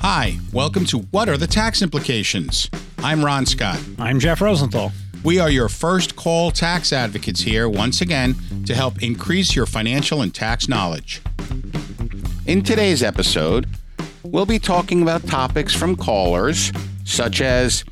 Hi, 0.00 0.38
welcome 0.52 0.84
to 0.86 0.98
What 0.98 1.28
Are 1.28 1.36
the 1.36 1.46
Tax 1.46 1.82
Implications? 1.82 2.70
I'm 2.98 3.24
Ron 3.24 3.46
Scott. 3.46 3.80
I'm 3.98 4.20
Jeff 4.20 4.40
Rosenthal. 4.40 4.92
We 5.24 5.40
are 5.40 5.50
your 5.50 5.68
first 5.68 6.14
call 6.14 6.52
tax 6.52 6.92
advocates 6.92 7.40
here 7.40 7.68
once 7.68 8.00
again 8.00 8.36
to 8.66 8.74
help 8.74 9.02
increase 9.02 9.56
your 9.56 9.66
financial 9.66 10.22
and 10.22 10.32
tax 10.32 10.68
knowledge. 10.68 11.20
In 12.46 12.62
today's 12.62 13.02
episode, 13.02 13.66
we'll 14.22 14.46
be 14.46 14.60
talking 14.60 15.02
about 15.02 15.26
topics 15.26 15.74
from 15.74 15.96
callers 15.96 16.70
such 17.04 17.40
as 17.40 17.84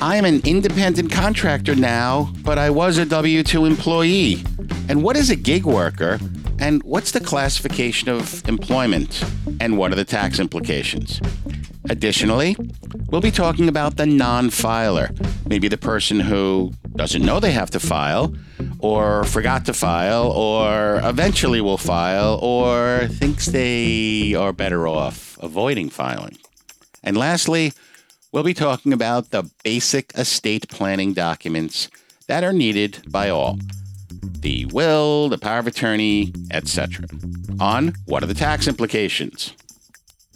I'm 0.00 0.24
an 0.24 0.40
independent 0.44 1.10
contractor 1.10 1.74
now, 1.74 2.32
but 2.42 2.58
I 2.58 2.70
was 2.70 2.98
a 2.98 3.04
W 3.04 3.42
2 3.42 3.64
employee. 3.64 4.44
And 4.88 5.02
what 5.02 5.16
is 5.16 5.30
a 5.30 5.36
gig 5.36 5.64
worker? 5.64 6.18
And 6.62 6.80
what's 6.84 7.10
the 7.10 7.18
classification 7.18 8.08
of 8.08 8.48
employment? 8.48 9.24
And 9.58 9.76
what 9.76 9.90
are 9.90 9.96
the 9.96 10.04
tax 10.04 10.38
implications? 10.38 11.20
Additionally, 11.90 12.54
we'll 13.10 13.20
be 13.20 13.32
talking 13.32 13.68
about 13.68 13.96
the 13.96 14.06
non 14.06 14.48
filer, 14.48 15.10
maybe 15.44 15.66
the 15.66 15.76
person 15.76 16.20
who 16.20 16.72
doesn't 16.94 17.24
know 17.24 17.40
they 17.40 17.50
have 17.50 17.70
to 17.70 17.80
file, 17.80 18.32
or 18.78 19.24
forgot 19.24 19.64
to 19.64 19.72
file, 19.72 20.30
or 20.30 21.00
eventually 21.02 21.60
will 21.60 21.78
file, 21.78 22.38
or 22.40 23.08
thinks 23.08 23.46
they 23.46 24.32
are 24.34 24.52
better 24.52 24.86
off 24.86 25.36
avoiding 25.42 25.90
filing. 25.90 26.38
And 27.02 27.16
lastly, 27.16 27.72
we'll 28.30 28.44
be 28.44 28.54
talking 28.54 28.92
about 28.92 29.30
the 29.30 29.50
basic 29.64 30.12
estate 30.14 30.68
planning 30.68 31.12
documents 31.12 31.88
that 32.28 32.44
are 32.44 32.52
needed 32.52 33.02
by 33.10 33.30
all 33.30 33.58
the 34.22 34.66
will, 34.66 35.28
the 35.28 35.38
power 35.38 35.58
of 35.58 35.66
attorney, 35.66 36.32
etc. 36.50 37.06
On 37.60 37.94
what 38.06 38.22
are 38.22 38.26
the 38.26 38.34
tax 38.34 38.66
implications? 38.66 39.54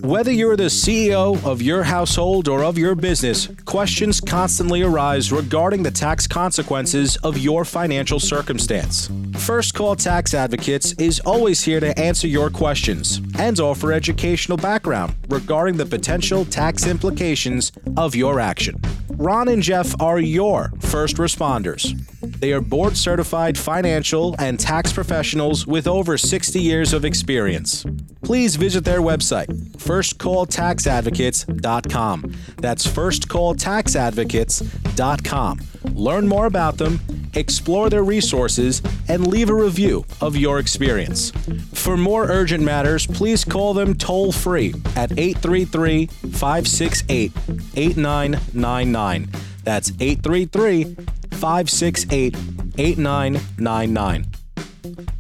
Whether 0.03 0.31
you're 0.31 0.57
the 0.57 0.65
CEO 0.65 1.43
of 1.43 1.63
your 1.63 1.83
household 1.83 2.49
or 2.49 2.63
of 2.63 2.77
your 2.77 2.95
business, 2.95 3.49
questions 3.65 4.21
constantly 4.21 4.83
arise 4.83 5.33
regarding 5.33 5.83
the 5.83 5.91
tax 5.91 6.27
consequences 6.27 7.17
of 7.25 7.39
your 7.39 7.65
financial 7.65 8.21
circumstance. 8.21 9.11
First 9.39 9.73
Call 9.75 9.97
Tax 9.97 10.35
Advocates 10.35 10.93
is 10.99 11.21
always 11.21 11.63
here 11.63 11.81
to 11.81 11.99
answer 11.99 12.29
your 12.29 12.51
questions 12.51 13.23
and 13.39 13.59
offer 13.59 13.91
educational 13.91 14.59
background 14.59 15.15
regarding 15.31 15.79
the 15.79 15.87
potential 15.87 16.45
tax 16.45 16.87
implications 16.87 17.73
of 17.97 18.15
your 18.15 18.39
action. 18.39 18.79
Ron 19.17 19.49
and 19.49 19.63
Jeff 19.63 19.99
are 19.99 20.21
your 20.21 20.73
first 20.81 21.17
responders. 21.17 21.99
They 22.21 22.53
are 22.53 22.61
board 22.61 22.99
certified 22.99 23.57
financial 23.57 24.37
and 24.39 24.61
tax 24.61 24.93
professionals 24.93 25.67
with 25.67 25.87
over 25.87 26.19
60 26.19 26.61
years 26.61 26.93
of 26.93 27.05
experience. 27.07 27.87
Please 28.23 28.57
visit 28.57 28.85
their 28.85 29.01
website, 29.01 29.76
firstcalltaxadvocates.com. 29.87 32.35
That's 32.59 32.87
firstcalltaxadvocates.com. 32.87 35.61
Learn 35.95 36.29
more 36.29 36.47
about 36.47 36.79
them, 36.79 37.01
explore 37.35 37.89
their 37.89 38.03
resources, 38.03 38.83
and 39.09 39.25
leave 39.27 39.51
a 39.51 39.55
review 39.55 40.05
of 40.21 40.37
your 40.37 40.59
experience. 40.59 41.31
For 41.73 41.97
more 41.97 42.25
urgent 42.25 42.65
matters, 42.65 43.07
please 43.07 43.45
call 43.45 43.73
them 43.75 43.95
toll 43.95 44.33
free 44.33 44.75
at 44.97 45.17
833 45.19 46.07
568 46.07 47.33
8999. 47.77 49.29
That's 49.65 49.93
833 50.01 50.97
568 51.33 52.35
8999. 52.79 54.27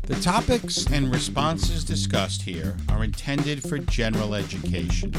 The 0.06 0.20
topics 0.22 0.86
and 0.92 1.12
responses 1.12 1.82
discussed 1.82 2.42
here 2.42 2.76
are 2.88 3.02
intended 3.02 3.68
for 3.68 3.78
general 3.78 4.36
education. 4.36 5.12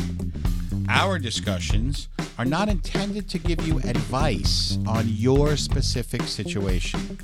Our 0.88 1.20
discussions 1.20 2.08
are 2.38 2.46
not 2.46 2.70
intended 2.70 3.28
to 3.32 3.38
give 3.38 3.68
you 3.68 3.80
advice 3.80 4.78
on 4.88 5.04
your 5.10 5.58
specific 5.58 6.22
situation. 6.22 7.20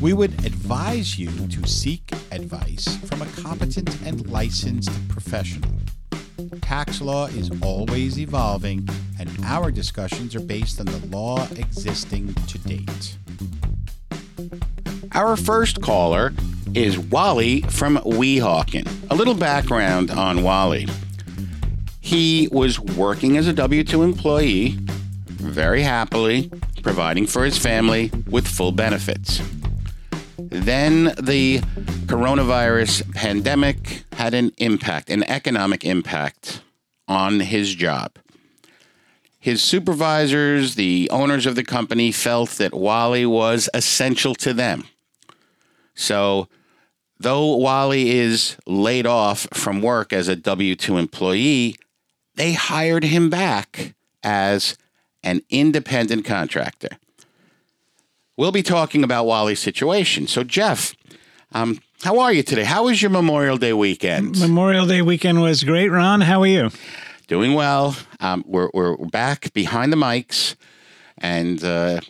We 0.00 0.14
would 0.14 0.32
advise 0.46 1.18
you 1.18 1.28
to 1.48 1.68
seek 1.68 2.12
advice 2.30 2.96
from 3.04 3.20
a 3.20 3.26
competent 3.26 4.00
and 4.06 4.26
licensed 4.30 4.90
professional. 5.10 5.72
Tax 6.62 7.02
law 7.02 7.26
is 7.26 7.50
always 7.60 8.18
evolving, 8.18 8.88
and 9.18 9.28
our 9.44 9.70
discussions 9.70 10.34
are 10.34 10.40
based 10.40 10.80
on 10.80 10.86
the 10.86 11.06
law 11.08 11.46
existing 11.56 12.32
to 12.46 12.58
date. 12.60 13.18
Our 15.12 15.36
first 15.36 15.82
caller 15.82 16.32
is 16.74 16.98
Wally 16.98 17.62
from 17.62 17.96
Weehawken. 17.98 18.88
A 19.10 19.14
little 19.14 19.34
background 19.34 20.10
on 20.10 20.42
Wally. 20.42 20.86
He 22.00 22.48
was 22.52 22.78
working 22.80 23.36
as 23.36 23.46
a 23.46 23.52
W 23.52 23.84
2 23.84 24.02
employee, 24.02 24.76
very 25.26 25.82
happily, 25.82 26.50
providing 26.82 27.26
for 27.26 27.44
his 27.44 27.58
family 27.58 28.10
with 28.28 28.46
full 28.46 28.72
benefits. 28.72 29.40
Then 30.38 31.14
the 31.20 31.58
coronavirus 32.06 33.12
pandemic 33.14 34.04
had 34.12 34.34
an 34.34 34.52
impact, 34.58 35.10
an 35.10 35.22
economic 35.24 35.84
impact 35.84 36.62
on 37.06 37.40
his 37.40 37.74
job. 37.74 38.18
His 39.38 39.62
supervisors, 39.62 40.74
the 40.74 41.08
owners 41.10 41.46
of 41.46 41.56
the 41.56 41.64
company, 41.64 42.12
felt 42.12 42.50
that 42.52 42.74
Wally 42.74 43.24
was 43.24 43.68
essential 43.72 44.34
to 44.36 44.52
them. 44.52 44.84
So, 45.94 46.48
though 47.20 47.54
Wally 47.56 48.10
is 48.18 48.56
laid 48.66 49.06
off 49.06 49.46
from 49.52 49.82
work 49.82 50.12
as 50.12 50.26
a 50.26 50.34
W 50.34 50.74
2 50.74 50.96
employee, 50.96 51.76
they 52.34 52.54
hired 52.54 53.04
him 53.04 53.28
back 53.30 53.94
as 54.22 54.76
an 55.22 55.42
independent 55.50 56.24
contractor. 56.24 56.88
We'll 58.36 58.52
be 58.52 58.62
talking 58.62 59.04
about 59.04 59.26
Wally's 59.26 59.60
situation. 59.60 60.26
So, 60.26 60.42
Jeff, 60.42 60.94
um, 61.52 61.80
how 62.02 62.18
are 62.20 62.32
you 62.32 62.42
today? 62.42 62.64
How 62.64 62.84
was 62.84 63.02
your 63.02 63.10
Memorial 63.10 63.58
Day 63.58 63.74
weekend? 63.74 64.40
Memorial 64.40 64.86
Day 64.86 65.02
weekend 65.02 65.42
was 65.42 65.62
great. 65.62 65.90
Ron, 65.90 66.22
how 66.22 66.40
are 66.40 66.46
you? 66.46 66.70
Doing 67.28 67.52
well. 67.52 67.96
Um, 68.18 68.42
we're, 68.46 68.70
we're 68.72 68.96
back 68.96 69.52
behind 69.52 69.92
the 69.92 69.98
mics, 69.98 70.56
and 71.18 71.62
uh, 71.62 72.00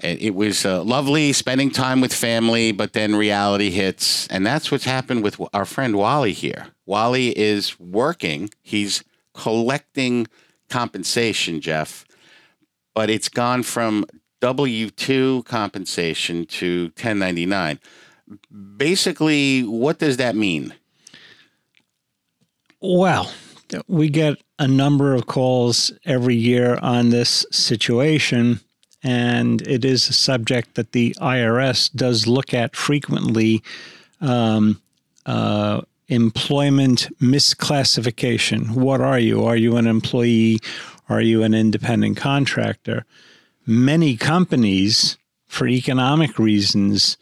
it, 0.00 0.34
was 0.34 0.64
uh, 0.64 0.82
lovely 0.82 1.32
spending 1.32 1.70
time 1.70 2.00
with 2.00 2.12
family, 2.12 2.72
but 2.72 2.92
then 2.92 3.16
reality 3.16 3.70
hits. 3.70 4.26
And 4.28 4.46
that's 4.46 4.70
what's 4.70 4.84
happened 4.84 5.22
with 5.22 5.40
our 5.52 5.64
friend 5.64 5.96
Wally 5.96 6.32
here. 6.32 6.68
Wally 6.86 7.36
is 7.38 7.78
working, 7.78 8.50
he's 8.62 9.04
collecting 9.34 10.26
compensation, 10.68 11.60
Jeff, 11.60 12.04
but 12.94 13.10
it's 13.10 13.28
gone 13.28 13.62
from 13.62 14.06
W 14.40 14.90
2 14.90 15.42
compensation 15.44 16.46
to 16.46 16.84
1099. 16.96 17.80
Basically, 18.76 19.62
what 19.62 19.98
does 19.98 20.16
that 20.18 20.36
mean? 20.36 20.74
Well, 22.80 23.30
we 23.86 24.08
get 24.08 24.38
a 24.58 24.68
number 24.68 25.14
of 25.14 25.26
calls 25.26 25.92
every 26.04 26.36
year 26.36 26.78
on 26.80 27.10
this 27.10 27.44
situation, 27.50 28.60
and 29.02 29.62
it 29.62 29.84
is 29.84 30.08
a 30.08 30.12
subject 30.12 30.74
that 30.74 30.92
the 30.92 31.14
IRS 31.20 31.92
does 31.94 32.26
look 32.26 32.52
at 32.52 32.74
frequently. 32.74 33.62
Um, 34.20 34.80
uh, 35.26 35.82
employment 36.08 37.08
misclassification. 37.20 38.70
What 38.70 39.00
are 39.00 39.18
you? 39.18 39.44
Are 39.44 39.56
you 39.56 39.76
an 39.76 39.86
employee? 39.86 40.58
Are 41.08 41.20
you 41.20 41.42
an 41.42 41.54
independent 41.54 42.16
contractor? 42.16 43.04
Many 43.66 44.16
companies, 44.16 45.18
for 45.46 45.68
economic 45.68 46.38
reasons, 46.38 47.18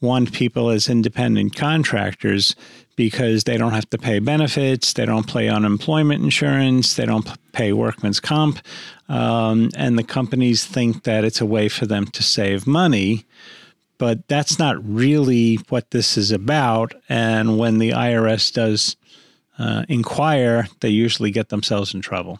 want 0.00 0.32
people 0.32 0.70
as 0.70 0.88
independent 0.88 1.56
contractors 1.56 2.54
because 2.94 3.44
they 3.44 3.56
don't 3.56 3.72
have 3.72 3.90
to 3.90 3.98
pay 3.98 4.18
benefits, 4.20 4.92
they 4.92 5.06
don't 5.06 5.26
pay 5.26 5.48
unemployment 5.48 6.22
insurance, 6.22 6.94
they 6.94 7.06
don't 7.06 7.28
pay 7.52 7.72
workman's 7.72 8.20
comp, 8.20 8.60
um, 9.08 9.70
and 9.76 9.98
the 9.98 10.02
companies 10.02 10.64
think 10.64 11.04
that 11.04 11.24
it's 11.24 11.40
a 11.40 11.46
way 11.46 11.68
for 11.68 11.86
them 11.86 12.06
to 12.06 12.22
save 12.22 12.66
money. 12.66 13.24
But 13.96 14.28
that's 14.28 14.58
not 14.58 14.76
really 14.84 15.56
what 15.70 15.90
this 15.90 16.16
is 16.16 16.30
about. 16.30 16.94
And 17.08 17.58
when 17.58 17.78
the 17.78 17.90
IRS 17.90 18.52
does 18.52 18.96
uh, 19.58 19.84
inquire, 19.88 20.68
they 20.80 20.90
usually 20.90 21.32
get 21.32 21.48
themselves 21.48 21.94
in 21.94 22.00
trouble. 22.00 22.38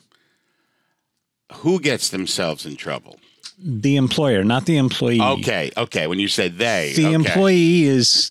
Who 1.53 1.81
gets 1.81 2.11
themselves 2.11 2.65
in 2.65 2.76
trouble? 2.76 3.19
The 3.61 3.97
employer, 3.97 4.44
not 4.44 4.67
the 4.67 4.76
employee. 4.76 5.20
Okay, 5.20 5.73
okay. 5.76 6.06
When 6.06 6.20
you 6.20 6.29
say 6.29 6.49
they, 6.49 6.93
The 6.94 7.06
okay. 7.06 7.15
employee 7.15 7.85
is 7.85 8.31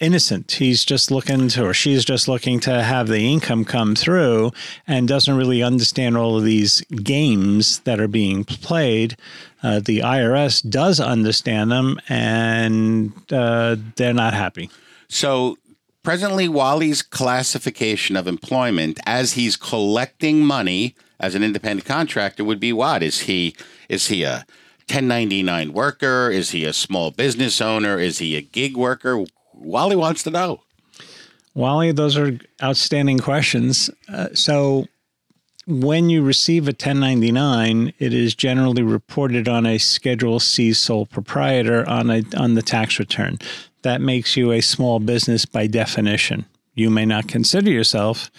innocent. 0.00 0.52
He's 0.52 0.84
just 0.84 1.10
looking 1.10 1.48
to, 1.48 1.66
or 1.66 1.74
she's 1.74 2.04
just 2.04 2.28
looking 2.28 2.60
to 2.60 2.82
have 2.82 3.08
the 3.08 3.30
income 3.32 3.64
come 3.64 3.94
through 3.94 4.52
and 4.86 5.08
doesn't 5.08 5.36
really 5.36 5.62
understand 5.62 6.16
all 6.16 6.36
of 6.36 6.44
these 6.44 6.80
games 7.02 7.80
that 7.80 8.00
are 8.00 8.08
being 8.08 8.44
played. 8.44 9.16
Uh, 9.62 9.80
the 9.80 10.00
IRS 10.00 10.68
does 10.68 11.00
understand 11.00 11.70
them 11.70 12.00
and 12.08 13.12
uh, 13.32 13.76
they're 13.96 14.14
not 14.14 14.34
happy. 14.34 14.70
So 15.08 15.58
presently, 16.02 16.48
Wally's 16.48 17.02
classification 17.02 18.16
of 18.16 18.26
employment 18.26 19.00
as 19.06 19.32
he's 19.32 19.56
collecting 19.56 20.40
money 20.40 20.94
as 21.20 21.34
an 21.34 21.42
independent 21.42 21.86
contractor 21.86 22.44
would 22.44 22.60
be 22.60 22.72
what? 22.72 23.02
Is 23.02 23.20
he 23.20 23.56
is 23.88 24.08
he 24.08 24.22
a 24.22 24.46
1099 24.88 25.72
worker? 25.72 26.30
Is 26.30 26.52
he 26.52 26.64
a 26.64 26.72
small 26.72 27.10
business 27.10 27.60
owner? 27.60 27.98
Is 27.98 28.18
he 28.18 28.36
a 28.36 28.42
gig 28.42 28.76
worker? 28.76 29.24
Wally 29.58 29.96
wants 29.96 30.22
to 30.24 30.30
know. 30.30 30.60
Wally, 31.54 31.92
those 31.92 32.16
are 32.16 32.38
outstanding 32.62 33.18
questions. 33.18 33.90
Uh, 34.08 34.28
so, 34.34 34.86
when 35.66 36.08
you 36.08 36.22
receive 36.22 36.64
a 36.64 36.70
1099, 36.70 37.92
it 37.98 38.14
is 38.14 38.34
generally 38.34 38.82
reported 38.82 39.48
on 39.48 39.66
a 39.66 39.76
Schedule 39.76 40.40
C 40.40 40.72
sole 40.72 41.04
proprietor 41.04 41.86
on 41.88 42.10
a 42.10 42.22
on 42.36 42.54
the 42.54 42.62
tax 42.62 42.98
return. 42.98 43.38
That 43.82 44.00
makes 44.00 44.36
you 44.36 44.50
a 44.52 44.60
small 44.60 44.98
business 44.98 45.44
by 45.44 45.66
definition. 45.66 46.46
You 46.74 46.90
may 46.90 47.04
not 47.04 47.28
consider 47.28 47.70
yourself 47.70 48.30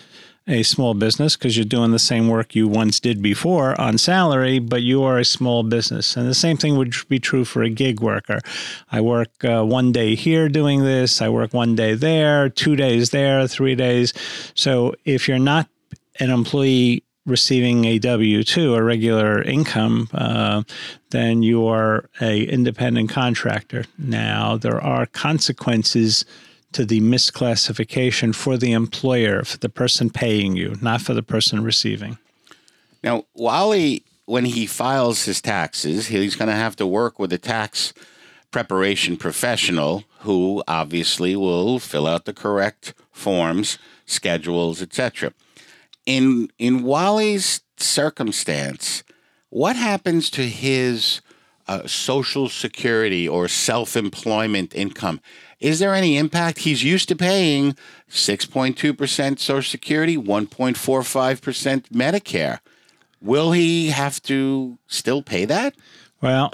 a 0.49 0.63
small 0.63 0.95
business 0.95 1.37
because 1.37 1.55
you're 1.55 1.63
doing 1.63 1.91
the 1.91 1.99
same 1.99 2.27
work 2.27 2.55
you 2.55 2.67
once 2.67 2.99
did 2.99 3.21
before 3.21 3.79
on 3.79 3.97
salary, 3.97 4.57
but 4.57 4.81
you 4.81 5.03
are 5.03 5.19
a 5.19 5.23
small 5.23 5.61
business. 5.61 6.17
And 6.17 6.27
the 6.27 6.33
same 6.33 6.57
thing 6.57 6.75
would 6.75 6.93
be 7.07 7.19
true 7.19 7.45
for 7.45 7.61
a 7.61 7.69
gig 7.69 8.01
worker. 8.01 8.39
I 8.91 8.99
work 9.01 9.29
uh, 9.45 9.63
one 9.63 9.91
day 9.91 10.15
here 10.15 10.49
doing 10.49 10.83
this, 10.83 11.21
I 11.21 11.29
work 11.29 11.53
one 11.53 11.75
day 11.75 11.93
there, 11.93 12.49
two 12.49 12.75
days 12.75 13.11
there, 13.11 13.47
three 13.47 13.75
days. 13.75 14.11
So 14.55 14.95
if 15.05 15.27
you're 15.27 15.37
not 15.37 15.69
an 16.19 16.31
employee 16.31 17.03
receiving 17.25 17.85
a 17.85 17.99
W 17.99 18.43
two, 18.43 18.73
a 18.73 18.81
regular 18.81 19.43
income, 19.43 20.09
uh, 20.13 20.63
then 21.11 21.43
you 21.43 21.67
are 21.67 22.09
a 22.19 22.43
independent 22.45 23.11
contractor. 23.11 23.85
Now 23.99 24.57
there 24.57 24.81
are 24.81 25.05
consequences 25.05 26.25
to 26.73 26.85
the 26.85 27.01
misclassification 27.01 28.33
for 28.33 28.57
the 28.57 28.71
employer, 28.71 29.43
for 29.43 29.57
the 29.57 29.69
person 29.69 30.09
paying 30.09 30.55
you, 30.55 30.75
not 30.81 31.01
for 31.01 31.13
the 31.13 31.23
person 31.23 31.63
receiving. 31.63 32.17
Now, 33.03 33.25
Wally, 33.33 34.03
when 34.25 34.45
he 34.45 34.65
files 34.65 35.25
his 35.25 35.41
taxes, 35.41 36.07
he's 36.07 36.35
going 36.35 36.49
to 36.49 36.55
have 36.55 36.75
to 36.75 36.85
work 36.85 37.17
with 37.17 37.33
a 37.33 37.37
tax 37.37 37.93
preparation 38.51 39.17
professional 39.17 40.03
who 40.19 40.63
obviously 40.67 41.35
will 41.35 41.79
fill 41.79 42.05
out 42.05 42.25
the 42.25 42.33
correct 42.33 42.93
forms, 43.11 43.77
schedules, 44.05 44.81
etc. 44.81 45.33
In 46.05 46.49
in 46.57 46.83
Wally's 46.83 47.61
circumstance, 47.77 49.03
what 49.49 49.75
happens 49.75 50.29
to 50.31 50.43
his 50.43 51.21
uh, 51.67 51.87
social 51.87 52.49
security 52.49 53.27
or 53.27 53.47
self-employment 53.47 54.75
income? 54.75 55.21
Is 55.59 55.79
there 55.79 55.93
any 55.93 56.17
impact? 56.17 56.59
He's 56.59 56.83
used 56.83 57.09
to 57.09 57.15
paying 57.15 57.75
6.2% 58.09 59.39
Social 59.39 59.61
Security, 59.69 60.17
1.45% 60.17 61.89
Medicare. 61.89 62.59
Will 63.21 63.51
he 63.51 63.89
have 63.89 64.21
to 64.23 64.77
still 64.87 65.21
pay 65.21 65.45
that? 65.45 65.75
Well, 66.21 66.53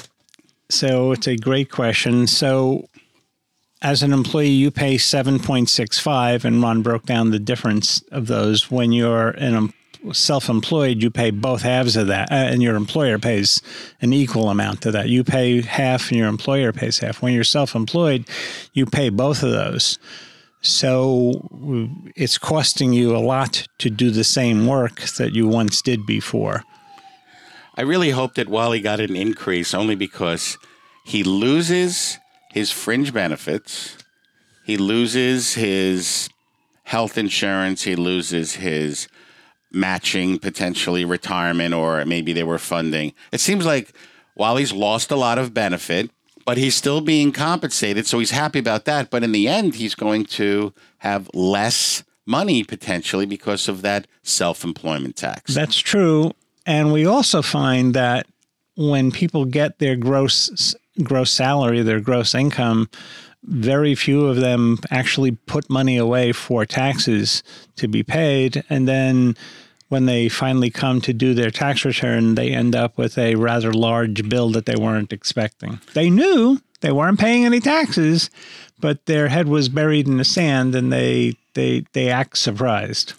so 0.69 1.11
it's 1.11 1.27
a 1.27 1.37
great 1.37 1.69
question. 1.71 2.25
So, 2.25 2.89
as 3.81 4.01
an 4.01 4.13
employee, 4.13 4.49
you 4.49 4.71
pay 4.71 4.95
7.65, 4.95 6.43
and 6.43 6.61
Ron 6.61 6.81
broke 6.81 7.05
down 7.05 7.29
the 7.29 7.39
difference 7.39 8.01
of 8.11 8.25
those. 8.25 8.71
When 8.71 8.91
you're 8.91 9.29
an 9.29 9.71
self-employed, 10.13 11.01
you 11.01 11.09
pay 11.09 11.31
both 11.31 11.61
halves 11.61 11.95
of 11.95 12.07
that, 12.07 12.31
uh, 12.31 12.35
and 12.35 12.61
your 12.61 12.75
employer 12.75 13.17
pays 13.19 13.61
an 14.01 14.13
equal 14.13 14.49
amount 14.49 14.81
to 14.81 14.91
that. 14.91 15.09
You 15.09 15.23
pay 15.23 15.61
half, 15.61 16.09
and 16.09 16.17
your 16.17 16.27
employer 16.27 16.71
pays 16.71 16.99
half. 16.99 17.21
When 17.21 17.33
you're 17.33 17.43
self-employed, 17.43 18.27
you 18.73 18.85
pay 18.85 19.09
both 19.09 19.43
of 19.43 19.51
those. 19.51 19.99
So 20.61 21.47
it's 22.15 22.37
costing 22.39 22.91
you 22.91 23.15
a 23.15 23.19
lot 23.19 23.67
to 23.77 23.89
do 23.89 24.09
the 24.09 24.23
same 24.23 24.65
work 24.65 25.01
that 25.17 25.33
you 25.33 25.47
once 25.47 25.81
did 25.81 26.05
before. 26.05 26.63
I 27.77 27.81
really 27.81 28.11
hope 28.11 28.35
that 28.35 28.49
Wally 28.49 28.79
got 28.81 28.99
an 28.99 29.15
increase 29.15 29.73
only 29.73 29.95
because 29.95 30.57
he 31.05 31.23
loses 31.23 32.17
his 32.51 32.71
fringe 32.71 33.13
benefits, 33.13 33.97
he 34.63 34.77
loses 34.77 35.53
his 35.53 36.29
health 36.85 37.17
insurance, 37.17 37.83
he 37.83 37.95
loses 37.95 38.55
his 38.55 39.07
matching 39.75 40.39
potentially 40.39 41.06
retirement 41.06 41.74
or 41.74 42.06
maybe 42.06 42.33
they 42.33 42.44
were 42.44 42.57
funding. 42.57 43.13
It 43.31 43.39
seems 43.39 43.66
like 43.66 43.94
while 44.36 44.57
he's 44.57 44.74
lost 44.74 45.12
a 45.12 45.16
lot 45.16 45.38
of 45.38 45.54
benefit, 45.54 46.10
but 46.45 46.57
he's 46.57 46.75
still 46.75 47.01
being 47.01 47.31
compensated, 47.31 48.06
so 48.06 48.19
he's 48.19 48.31
happy 48.31 48.60
about 48.60 48.86
that. 48.86 49.10
But 49.10 49.24
in 49.24 49.31
the 49.31 49.48
end, 49.48 49.75
he's 49.75 49.95
going 49.95 50.25
to 50.25 50.74
have 51.00 51.30
less 51.33 52.04
money 52.25 52.63
potentially 52.63 53.25
because 53.25 53.68
of 53.68 53.81
that 53.81 54.07
self 54.24 54.63
employment 54.63 55.16
tax. 55.16 55.54
That's 55.54 55.77
true. 55.77 56.31
And 56.66 56.92
we 56.92 57.06
also 57.06 57.42
find 57.42 57.94
that 57.94 58.27
when 58.75 59.12
people 59.12 59.45
get 59.45 59.80
their 59.80 59.95
gross 59.95 60.75
gross 61.04 61.31
salary, 61.31 61.81
their 61.81 62.00
gross 62.00 62.33
income, 62.33 62.89
very 63.44 63.95
few 63.95 64.25
of 64.25 64.38
them 64.38 64.77
actually 64.89 65.31
put 65.31 65.69
money 65.69 65.98
away 65.98 66.31
for 66.31 66.66
taxes 66.66 67.44
to 67.75 67.88
be 67.88 68.04
paid. 68.04 68.63
And 68.69 68.88
then 68.88 69.36
when 69.89 70.05
they 70.05 70.29
finally 70.29 70.69
come 70.69 71.01
to 71.01 71.13
do 71.13 71.33
their 71.33 71.51
tax 71.51 71.85
return, 71.85 72.35
they 72.35 72.51
end 72.51 72.75
up 72.75 72.97
with 72.97 73.17
a 73.17 73.35
rather 73.35 73.73
large 73.73 74.27
bill 74.27 74.49
that 74.51 74.65
they 74.65 74.75
weren't 74.75 75.13
expecting. 75.13 75.79
They 75.93 76.09
knew 76.09 76.59
they 76.81 76.91
weren't 76.91 77.19
paying 77.19 77.45
any 77.45 77.59
taxes, 77.59 78.29
but 78.79 79.05
their 79.05 79.27
head 79.27 79.47
was 79.47 79.69
buried 79.69 80.07
in 80.07 80.17
the 80.17 80.25
sand 80.25 80.75
and 80.75 80.91
they 80.91 81.35
they 81.53 81.85
they 81.93 82.09
act 82.09 82.37
surprised. 82.37 83.13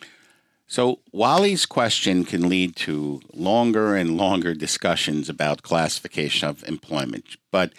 So 0.68 0.98
Wally's 1.12 1.64
question 1.64 2.24
can 2.24 2.48
lead 2.48 2.74
to 2.76 3.20
longer 3.32 3.94
and 3.94 4.16
longer 4.16 4.52
discussions 4.52 5.28
about 5.28 5.62
classification 5.62 6.48
of 6.48 6.64
employment, 6.64 7.36
but 7.52 7.72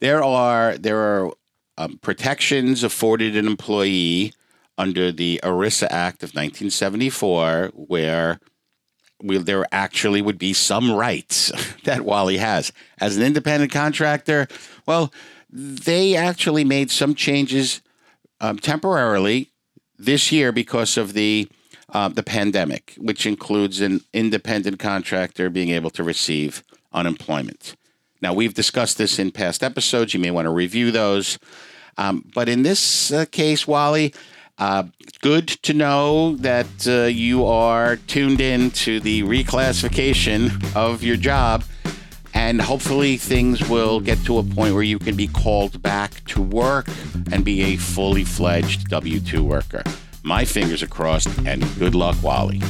there 0.00 0.24
are 0.24 0.78
there 0.78 0.98
are 0.98 1.32
um, 1.78 1.98
protections 1.98 2.82
afforded 2.82 3.36
an 3.36 3.46
employee 3.46 4.32
under 4.78 5.12
the 5.12 5.40
ERISA 5.42 5.88
Act 5.90 6.22
of 6.22 6.30
1974, 6.30 7.72
where 7.74 8.40
we, 9.22 9.38
there 9.38 9.66
actually 9.70 10.22
would 10.22 10.38
be 10.38 10.52
some 10.52 10.92
rights 10.92 11.52
that 11.84 12.04
Wally 12.04 12.38
has 12.38 12.72
as 12.98 13.16
an 13.16 13.22
independent 13.22 13.72
contractor. 13.72 14.48
Well, 14.86 15.12
they 15.50 16.16
actually 16.16 16.64
made 16.64 16.90
some 16.90 17.14
changes 17.14 17.82
um, 18.40 18.58
temporarily 18.58 19.50
this 19.98 20.32
year 20.32 20.50
because 20.50 20.96
of 20.96 21.12
the 21.12 21.48
uh, 21.90 22.08
the 22.08 22.22
pandemic, 22.22 22.94
which 22.96 23.26
includes 23.26 23.80
an 23.82 24.00
independent 24.14 24.78
contractor 24.78 25.50
being 25.50 25.68
able 25.68 25.90
to 25.90 26.02
receive 26.02 26.62
unemployment. 26.92 27.76
Now, 28.22 28.32
we've 28.32 28.54
discussed 28.54 28.96
this 28.96 29.18
in 29.18 29.30
past 29.30 29.62
episodes. 29.62 30.14
You 30.14 30.20
may 30.20 30.30
want 30.30 30.46
to 30.46 30.50
review 30.50 30.90
those. 30.90 31.38
Um, 31.98 32.24
but 32.34 32.48
in 32.48 32.62
this 32.62 33.12
uh, 33.12 33.26
case, 33.30 33.66
Wally, 33.66 34.14
uh, 34.62 34.84
good 35.22 35.48
to 35.48 35.74
know 35.74 36.36
that 36.36 36.86
uh, 36.86 37.06
you 37.06 37.44
are 37.44 37.96
tuned 37.96 38.40
in 38.40 38.70
to 38.70 39.00
the 39.00 39.24
reclassification 39.24 40.76
of 40.76 41.02
your 41.02 41.16
job. 41.16 41.64
And 42.32 42.62
hopefully, 42.62 43.16
things 43.16 43.68
will 43.68 43.98
get 43.98 44.24
to 44.26 44.38
a 44.38 44.44
point 44.44 44.74
where 44.74 44.84
you 44.84 45.00
can 45.00 45.16
be 45.16 45.26
called 45.26 45.82
back 45.82 46.24
to 46.26 46.40
work 46.40 46.86
and 47.32 47.44
be 47.44 47.62
a 47.62 47.76
fully 47.76 48.22
fledged 48.22 48.88
W 48.88 49.18
2 49.18 49.42
worker. 49.42 49.82
My 50.22 50.44
fingers 50.44 50.80
are 50.80 50.86
crossed, 50.86 51.28
and 51.44 51.60
good 51.80 51.96
luck, 51.96 52.16
Wally. 52.22 52.62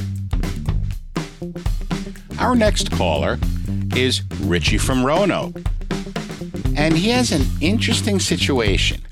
Our 2.38 2.56
next 2.56 2.90
caller 2.90 3.38
is 3.94 4.22
Richie 4.40 4.78
from 4.78 5.04
Roanoke. 5.04 5.61
And 6.75 6.96
he 6.96 7.11
has 7.11 7.32
an 7.32 7.42
interesting 7.61 8.18
situation. 8.18 9.02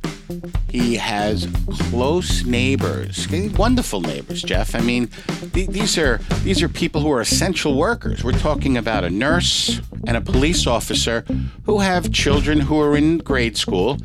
He 0.68 0.96
has 0.96 1.48
close 1.90 2.44
neighbors, 2.44 3.26
wonderful 3.56 4.00
neighbors, 4.00 4.42
Jeff. 4.42 4.74
I 4.74 4.80
mean, 4.80 5.08
th- 5.52 5.68
these 5.68 5.98
are 5.98 6.18
these 6.42 6.62
are 6.62 6.68
people 6.68 7.00
who 7.00 7.10
are 7.10 7.20
essential 7.20 7.76
workers. 7.76 8.22
We're 8.22 8.32
talking 8.32 8.76
about 8.76 9.04
a 9.04 9.10
nurse 9.10 9.80
and 10.06 10.16
a 10.16 10.20
police 10.20 10.66
officer 10.66 11.24
who 11.64 11.80
have 11.80 12.12
children 12.12 12.60
who 12.60 12.80
are 12.80 12.96
in 12.96 13.18
grade 13.18 13.56
school. 13.56 13.98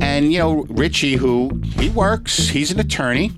And 0.00 0.32
you 0.32 0.38
know, 0.38 0.64
Richie 0.68 1.16
who 1.16 1.60
he 1.78 1.90
works, 1.90 2.48
he's 2.48 2.70
an 2.70 2.80
attorney, 2.80 3.32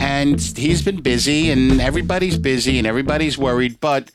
and 0.00 0.40
he's 0.40 0.82
been 0.82 1.00
busy 1.02 1.50
and 1.50 1.80
everybody's 1.80 2.38
busy 2.38 2.78
and 2.78 2.86
everybody's 2.86 3.36
worried, 3.36 3.80
but 3.80 4.10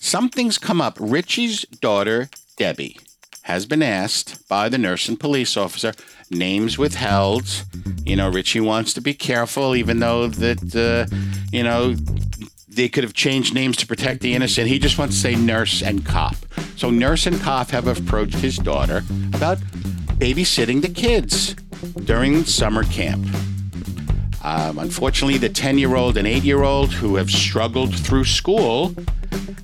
something's 0.00 0.58
come 0.58 0.80
up. 0.80 0.96
Richie's 1.00 1.62
daughter, 1.80 2.28
Debbie, 2.56 2.98
has 3.42 3.66
been 3.66 3.82
asked 3.82 4.48
by 4.48 4.68
the 4.68 4.78
nurse 4.78 5.08
and 5.08 5.20
police 5.20 5.56
officer, 5.56 5.92
names 6.34 6.78
withheld. 6.78 7.64
You 8.04 8.16
know, 8.16 8.28
Richie 8.28 8.60
wants 8.60 8.92
to 8.94 9.00
be 9.00 9.14
careful, 9.14 9.74
even 9.74 10.00
though 10.00 10.28
that, 10.28 10.74
uh, 10.76 11.14
you 11.52 11.62
know, 11.62 11.94
they 12.68 12.88
could 12.88 13.04
have 13.04 13.14
changed 13.14 13.54
names 13.54 13.76
to 13.78 13.86
protect 13.86 14.20
the 14.20 14.34
innocent. 14.34 14.68
He 14.68 14.78
just 14.78 14.98
wants 14.98 15.14
to 15.14 15.20
say 15.20 15.34
nurse 15.34 15.82
and 15.82 16.04
cop. 16.04 16.36
So, 16.76 16.90
nurse 16.90 17.26
and 17.26 17.40
cop 17.40 17.70
have 17.70 17.86
approached 17.86 18.36
his 18.36 18.56
daughter 18.56 19.04
about 19.32 19.58
babysitting 20.18 20.82
the 20.82 20.88
kids 20.88 21.54
during 22.04 22.44
summer 22.44 22.84
camp. 22.84 23.26
Um, 24.44 24.78
unfortunately, 24.78 25.38
the 25.38 25.48
10 25.48 25.78
year 25.78 25.96
old 25.96 26.18
and 26.18 26.26
8 26.28 26.44
year 26.44 26.62
old 26.62 26.92
who 26.92 27.16
have 27.16 27.30
struggled 27.30 27.94
through 27.98 28.26
school 28.26 28.94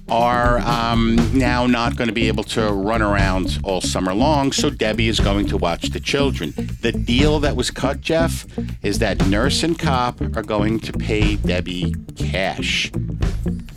are 0.08 0.58
um, 0.60 1.16
now 1.38 1.66
not 1.66 1.96
going 1.96 2.08
to 2.08 2.14
be 2.14 2.28
able 2.28 2.42
to 2.44 2.72
run 2.72 3.02
around 3.02 3.60
all 3.62 3.80
summer 3.80 4.14
long, 4.14 4.50
so 4.52 4.70
Debbie 4.70 5.08
is 5.08 5.20
going 5.20 5.46
to 5.46 5.56
watch 5.56 5.90
the 5.90 6.00
children. 6.00 6.52
The 6.80 6.92
deal 6.92 7.38
that 7.40 7.54
was 7.56 7.70
cut, 7.70 8.00
Jeff, 8.00 8.46
is 8.82 8.98
that 8.98 9.24
nurse 9.28 9.62
and 9.62 9.78
cop 9.78 10.20
are 10.20 10.42
going 10.42 10.80
to 10.80 10.92
pay 10.94 11.36
Debbie 11.36 11.94
cash. 12.16 12.90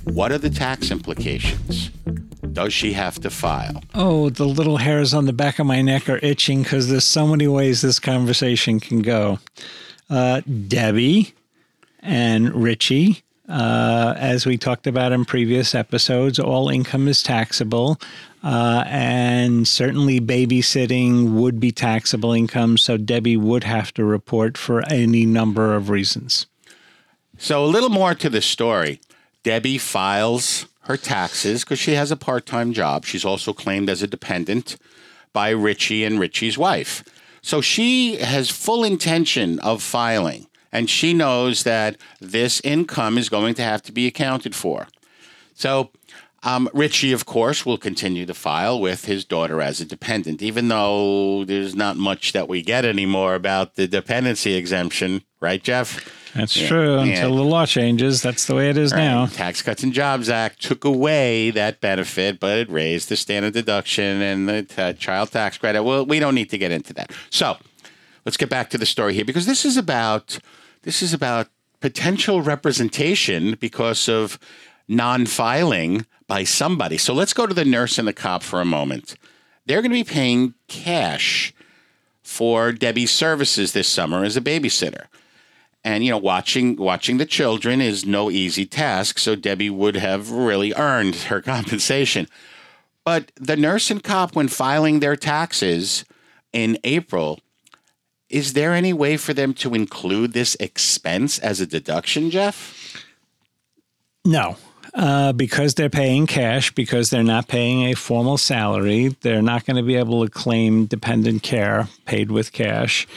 What 0.05 0.31
are 0.31 0.38
the 0.38 0.50
tax 0.50 0.89
implications? 0.89 1.89
Does 2.53 2.74
she 2.74 2.93
have 2.93 3.19
to 3.22 3.29
file? 3.29 3.83
Oh, 3.93 4.29
the 4.29 4.45
little 4.45 4.77
hairs 4.77 5.13
on 5.13 5.25
the 5.25 5.33
back 5.33 5.60
of 5.60 5.65
my 5.65 5.81
neck 5.81 6.07
are 6.07 6.19
itching 6.24 6.63
because 6.63 6.88
there's 6.88 7.05
so 7.05 7.27
many 7.27 7.48
ways 7.48 7.81
this 7.81 8.00
conversation 8.00 8.79
can 8.79 9.01
go. 9.01 9.39
Uh, 10.13 10.41
Debbie 10.67 11.34
and 12.01 12.53
Richie 12.53 13.24
uh, 13.50 14.13
as 14.17 14.46
we 14.46 14.58
talked 14.58 14.88
about 14.88 15.12
in 15.12 15.25
previous 15.25 15.75
episodes, 15.75 16.39
all 16.39 16.70
income 16.70 17.08
is 17.08 17.22
taxable, 17.22 18.00
uh, 18.43 18.84
and 18.88 19.67
certainly 19.67 20.22
babysitting 20.22 21.34
would 21.34 21.60
be 21.60 21.72
taxable 21.72 22.32
income. 22.32 22.77
So 22.77 22.96
Debbie 22.96 23.38
would 23.38 23.63
have 23.63 23.93
to 23.96 24.05
report 24.05 24.58
for 24.58 24.88
any 24.89 25.25
number 25.25 25.74
of 25.74 25.89
reasons. 25.89 26.48
So, 27.38 27.65
a 27.65 27.67
little 27.67 27.89
more 27.89 28.13
to 28.15 28.29
the 28.29 28.41
story. 28.41 29.01
Debbie 29.41 29.79
files 29.79 30.67
her 30.82 30.96
taxes 30.96 31.63
because 31.63 31.79
she 31.79 31.93
has 31.96 32.12
a 32.12 32.15
part 32.15 32.46
time 32.46 32.72
job. 32.72 33.05
She's 33.05 33.25
also 33.25 33.51
claimed 33.51 33.89
as 33.89 34.01
a 34.01 34.08
dependent 34.08 34.77
by 35.34 35.50
Richie 35.50 36.03
and 36.03 36.20
Richie's 36.20 36.58
wife. 36.58 37.03
So, 37.43 37.62
she 37.62 38.15
has 38.15 38.50
full 38.50 38.83
intention 38.83 39.59
of 39.59 39.83
filing 39.83 40.47
and 40.71 40.89
she 40.89 41.13
knows 41.13 41.63
that 41.63 41.97
this 42.19 42.59
income 42.62 43.17
is 43.17 43.29
going 43.29 43.53
to 43.53 43.62
have 43.62 43.83
to 43.83 43.91
be 43.91 44.07
accounted 44.07 44.55
for. 44.55 44.88
So, 45.53 45.91
um, 46.41 46.67
Richie, 46.73 47.13
of 47.13 47.25
course, 47.25 47.65
will 47.65 47.77
continue 47.77 48.25
to 48.25 48.33
file 48.33 48.81
with 48.81 49.05
his 49.05 49.23
daughter 49.23 49.62
as 49.62 49.79
a 49.79 49.85
dependent, 49.85 50.41
even 50.41 50.67
though 50.67 51.45
there's 51.45 51.75
not 51.75 51.95
much 51.95 52.33
that 52.33 52.50
we 52.50 52.62
get 52.62 52.83
anymore 52.83 53.35
about 53.35 53.75
the 53.75 53.88
dependency 53.88 54.55
exemption, 54.55 55.21
right, 55.39 55.63
Jeff? 55.63 56.22
That's 56.35 56.57
yeah. 56.57 56.67
true. 56.67 56.99
Until 56.99 57.35
the 57.35 57.43
law 57.43 57.65
changes, 57.65 58.21
that's 58.21 58.45
the 58.45 58.55
way 58.55 58.69
it 58.69 58.77
is 58.77 58.91
right. 58.91 58.99
now. 58.99 59.27
Tax 59.27 59.61
Cuts 59.61 59.83
and 59.83 59.93
Jobs 59.93 60.29
Act 60.29 60.61
took 60.61 60.83
away 60.83 61.51
that 61.51 61.79
benefit, 61.79 62.39
but 62.39 62.57
it 62.57 62.69
raised 62.69 63.09
the 63.09 63.15
standard 63.15 63.53
deduction 63.53 64.21
and 64.21 64.49
the 64.49 64.63
t- 64.63 64.81
uh, 64.81 64.93
child 64.93 65.31
tax 65.31 65.57
credit. 65.57 65.83
Well, 65.83 66.05
we 66.05 66.19
don't 66.19 66.35
need 66.35 66.49
to 66.49 66.57
get 66.57 66.71
into 66.71 66.93
that. 66.93 67.11
So 67.29 67.57
let's 68.25 68.37
get 68.37 68.49
back 68.49 68.69
to 68.71 68.77
the 68.77 68.85
story 68.85 69.13
here 69.13 69.25
because 69.25 69.45
this 69.45 69.63
is 69.63 69.77
about 69.77 70.39
this 70.81 71.01
is 71.01 71.13
about 71.13 71.47
potential 71.81 72.41
representation 72.41 73.55
because 73.59 74.09
of 74.09 74.39
non 74.87 75.25
filing 75.25 76.05
by 76.27 76.43
somebody. 76.43 76.97
So 76.97 77.13
let's 77.13 77.33
go 77.33 77.45
to 77.45 77.53
the 77.53 77.65
nurse 77.65 77.99
and 77.99 78.07
the 78.07 78.13
cop 78.13 78.41
for 78.41 78.59
a 78.59 78.65
moment. 78.65 79.15
They're 79.65 79.81
going 79.81 79.91
to 79.91 79.95
be 79.95 80.03
paying 80.03 80.55
cash 80.67 81.53
for 82.21 82.71
Debbie's 82.71 83.11
services 83.11 83.73
this 83.73 83.87
summer 83.87 84.23
as 84.23 84.35
a 84.35 84.41
babysitter. 84.41 85.05
And 85.83 86.03
you 86.03 86.11
know, 86.11 86.17
watching 86.17 86.77
watching 86.77 87.17
the 87.17 87.25
children 87.25 87.81
is 87.81 88.05
no 88.05 88.31
easy 88.31 88.65
task, 88.65 89.19
so 89.19 89.35
Debbie 89.35 89.69
would 89.69 89.95
have 89.95 90.31
really 90.31 90.73
earned 90.75 91.15
her 91.15 91.41
compensation. 91.53 92.27
But 93.03 93.31
the 93.35 93.57
nurse 93.57 93.91
and 93.91 94.01
cop, 94.01 94.35
when 94.35 94.47
filing 94.47 94.99
their 94.99 95.17
taxes 95.17 96.05
in 96.53 96.77
April, 96.83 97.39
is 98.29 98.53
there 98.53 98.73
any 98.73 98.93
way 98.93 99.17
for 99.17 99.33
them 99.33 99.53
to 99.55 99.73
include 99.73 100.33
this 100.33 100.55
expense 100.59 101.37
as 101.39 101.59
a 101.59 101.67
deduction, 101.67 102.31
Jeff? 102.31 103.05
No. 104.25 104.57
Uh, 104.95 105.33
because 105.33 105.73
they're 105.73 105.89
paying 105.89 106.27
cash, 106.27 106.71
because 106.75 107.09
they're 107.09 107.23
not 107.23 107.47
paying 107.47 107.81
a 107.89 107.95
formal 107.95 108.38
salary, 108.38 109.07
they're 109.21 109.41
not 109.41 109.65
going 109.65 109.75
to 109.75 109.81
be 109.81 109.95
able 109.95 110.23
to 110.23 110.29
claim 110.29 110.85
dependent 110.85 111.41
care 111.41 111.88
paid 112.05 112.29
with 112.29 112.51
cash. 112.51 113.07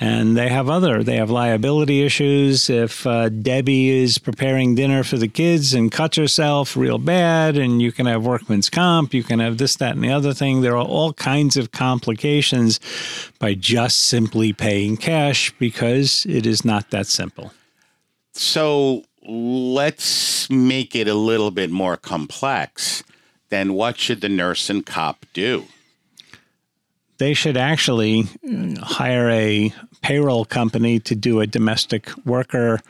And 0.00 0.36
they 0.36 0.48
have 0.48 0.68
other, 0.68 1.04
they 1.04 1.16
have 1.16 1.30
liability 1.30 2.02
issues. 2.02 2.68
If 2.68 3.06
uh, 3.06 3.28
Debbie 3.28 3.90
is 3.90 4.18
preparing 4.18 4.74
dinner 4.74 5.04
for 5.04 5.18
the 5.18 5.28
kids 5.28 5.72
and 5.72 5.92
cuts 5.92 6.16
herself 6.16 6.76
real 6.76 6.98
bad, 6.98 7.56
and 7.56 7.80
you 7.80 7.92
can 7.92 8.06
have 8.06 8.24
workman's 8.24 8.68
comp, 8.68 9.14
you 9.14 9.22
can 9.22 9.38
have 9.38 9.58
this, 9.58 9.76
that, 9.76 9.94
and 9.94 10.02
the 10.02 10.10
other 10.10 10.34
thing. 10.34 10.62
There 10.62 10.76
are 10.76 10.84
all 10.84 11.12
kinds 11.12 11.56
of 11.56 11.70
complications 11.70 12.80
by 13.38 13.54
just 13.54 14.00
simply 14.00 14.52
paying 14.52 14.96
cash 14.96 15.52
because 15.60 16.26
it 16.28 16.44
is 16.44 16.64
not 16.64 16.90
that 16.90 17.06
simple. 17.06 17.52
So, 18.32 19.04
let's 19.26 20.48
make 20.50 20.94
it 20.94 21.08
a 21.08 21.14
little 21.14 21.50
bit 21.50 21.70
more 21.70 21.96
complex. 21.96 23.02
Then 23.48 23.74
what 23.74 23.98
should 23.98 24.20
the 24.20 24.28
nurse 24.28 24.70
and 24.70 24.84
cop 24.86 25.26
do? 25.32 25.66
They 27.18 27.34
should 27.34 27.56
actually 27.56 28.24
uh, 28.48 28.80
hire 28.80 29.28
a 29.28 29.74
payroll 30.00 30.44
company 30.46 31.00
to 31.00 31.14
do 31.14 31.40
a 31.40 31.46
domestic 31.46 32.10
worker 32.24 32.80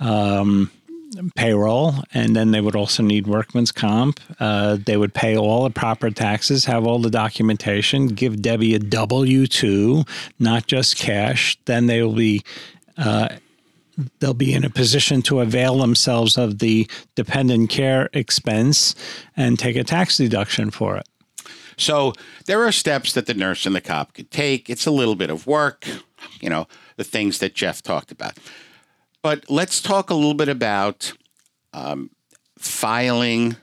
um, 0.00 0.72
payroll, 1.36 1.94
and 2.12 2.34
then 2.34 2.50
they 2.50 2.60
would 2.60 2.74
also 2.74 3.02
need 3.02 3.26
workman's 3.26 3.70
comp. 3.70 4.20
Uh, 4.40 4.76
they 4.84 4.96
would 4.96 5.14
pay 5.14 5.36
all 5.36 5.64
the 5.64 5.70
proper 5.70 6.10
taxes, 6.10 6.64
have 6.64 6.84
all 6.84 6.98
the 6.98 7.10
documentation, 7.10 8.08
give 8.08 8.42
Debbie 8.42 8.74
a 8.74 8.78
W 8.78 9.46
2, 9.46 10.04
not 10.38 10.66
just 10.66 10.96
cash. 10.96 11.56
Then 11.66 11.86
they 11.86 12.02
will 12.02 12.14
be 12.14 12.42
uh, 12.98 13.28
they'll 14.18 14.34
be 14.34 14.52
in 14.52 14.64
a 14.64 14.70
position 14.70 15.22
to 15.22 15.40
avail 15.40 15.78
themselves 15.78 16.36
of 16.36 16.58
the 16.58 16.88
dependent 17.14 17.70
care 17.70 18.08
expense 18.12 18.94
and 19.36 19.58
take 19.58 19.76
a 19.76 19.84
tax 19.84 20.16
deduction 20.16 20.70
for 20.70 20.96
it. 20.96 21.08
So 21.76 22.14
there 22.46 22.64
are 22.64 22.72
steps 22.72 23.12
that 23.12 23.26
the 23.26 23.34
nurse 23.34 23.66
and 23.66 23.74
the 23.74 23.80
cop 23.80 24.14
could 24.14 24.30
take. 24.30 24.70
It's 24.70 24.86
a 24.86 24.90
little 24.90 25.14
bit 25.14 25.30
of 25.30 25.46
work, 25.46 25.86
you 26.40 26.48
know, 26.48 26.66
the 26.96 27.04
things 27.04 27.38
that 27.38 27.54
Jeff 27.54 27.82
talked 27.82 28.10
about. 28.10 28.38
But 29.22 29.50
let's 29.50 29.80
talk 29.80 30.10
a 30.10 30.14
little 30.14 30.34
bit 30.34 30.48
about 30.48 31.12
um, 31.72 32.10
filing, 32.58 33.56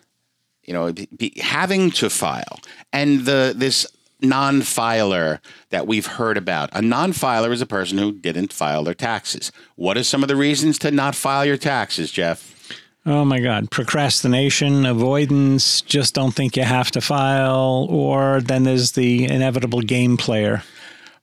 you 0.63 0.73
know, 0.73 0.91
be, 0.91 1.33
having 1.41 1.89
to 1.91 2.09
file, 2.09 2.59
and 2.91 3.25
the 3.25 3.53
this 3.55 3.87
non-filer 4.23 5.41
that 5.69 5.85
we've 5.87 6.05
heard 6.05 6.37
about. 6.37 6.69
A 6.73 6.81
non-filer 6.81 7.51
is 7.51 7.61
a 7.61 7.65
person 7.65 7.97
who 7.97 8.11
didn't 8.11 8.53
file 8.53 8.83
their 8.83 8.93
taxes. 8.93 9.51
What 9.75 9.97
are 9.97 10.03
some 10.03 10.23
of 10.23 10.29
the 10.29 10.35
reasons 10.35 10.79
to 10.79 10.91
not 10.91 11.15
file 11.15 11.45
your 11.45 11.57
taxes, 11.57 12.11
Jeff? 12.11 12.79
Oh 13.05 13.25
my 13.25 13.39
God. 13.39 13.69
Procrastination, 13.69 14.85
avoidance, 14.85 15.81
just 15.81 16.13
don't 16.13 16.33
think 16.33 16.55
you 16.55 16.63
have 16.63 16.89
to 16.91 17.01
file, 17.01 17.85
or 17.89 18.39
then 18.39 18.63
there's 18.63 18.93
the 18.93 19.25
inevitable 19.25 19.81
game 19.81 20.15
player. 20.15 20.63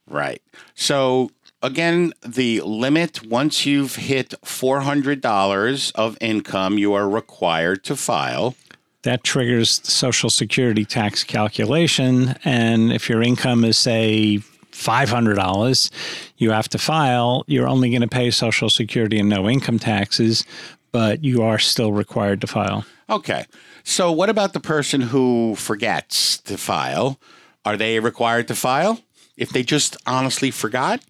Right. 0.06 0.42
So, 0.74 1.30
again, 1.62 2.12
the 2.20 2.60
limit 2.60 3.26
once 3.26 3.64
you've 3.64 3.96
hit 3.96 4.34
$400 4.44 5.92
of 5.94 6.18
income, 6.20 6.76
you 6.76 6.92
are 6.92 7.08
required 7.08 7.82
to 7.84 7.96
file 7.96 8.56
that 9.02 9.24
triggers 9.24 9.80
the 9.80 9.90
Social 9.90 10.30
Security 10.30 10.84
tax 10.84 11.24
calculation. 11.24 12.36
And 12.44 12.92
if 12.92 13.08
your 13.08 13.22
income 13.22 13.64
is, 13.64 13.78
say, 13.78 14.40
$500, 14.72 15.90
you 16.36 16.50
have 16.50 16.68
to 16.70 16.78
file. 16.78 17.44
You're 17.46 17.68
only 17.68 17.90
going 17.90 18.02
to 18.02 18.08
pay 18.08 18.30
Social 18.30 18.70
Security 18.70 19.18
and 19.18 19.28
no 19.28 19.48
income 19.48 19.78
taxes, 19.78 20.44
but 20.92 21.24
you 21.24 21.42
are 21.42 21.58
still 21.58 21.92
required 21.92 22.40
to 22.42 22.46
file. 22.46 22.84
Okay. 23.08 23.46
So, 23.82 24.12
what 24.12 24.28
about 24.28 24.52
the 24.52 24.60
person 24.60 25.00
who 25.00 25.54
forgets 25.56 26.38
to 26.38 26.56
file? 26.58 27.18
Are 27.64 27.76
they 27.76 27.98
required 28.00 28.48
to 28.48 28.54
file 28.54 29.00
if 29.36 29.50
they 29.50 29.62
just 29.62 29.96
honestly 30.06 30.50
forgot? 30.50 31.00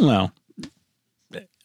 Well, 0.00 0.32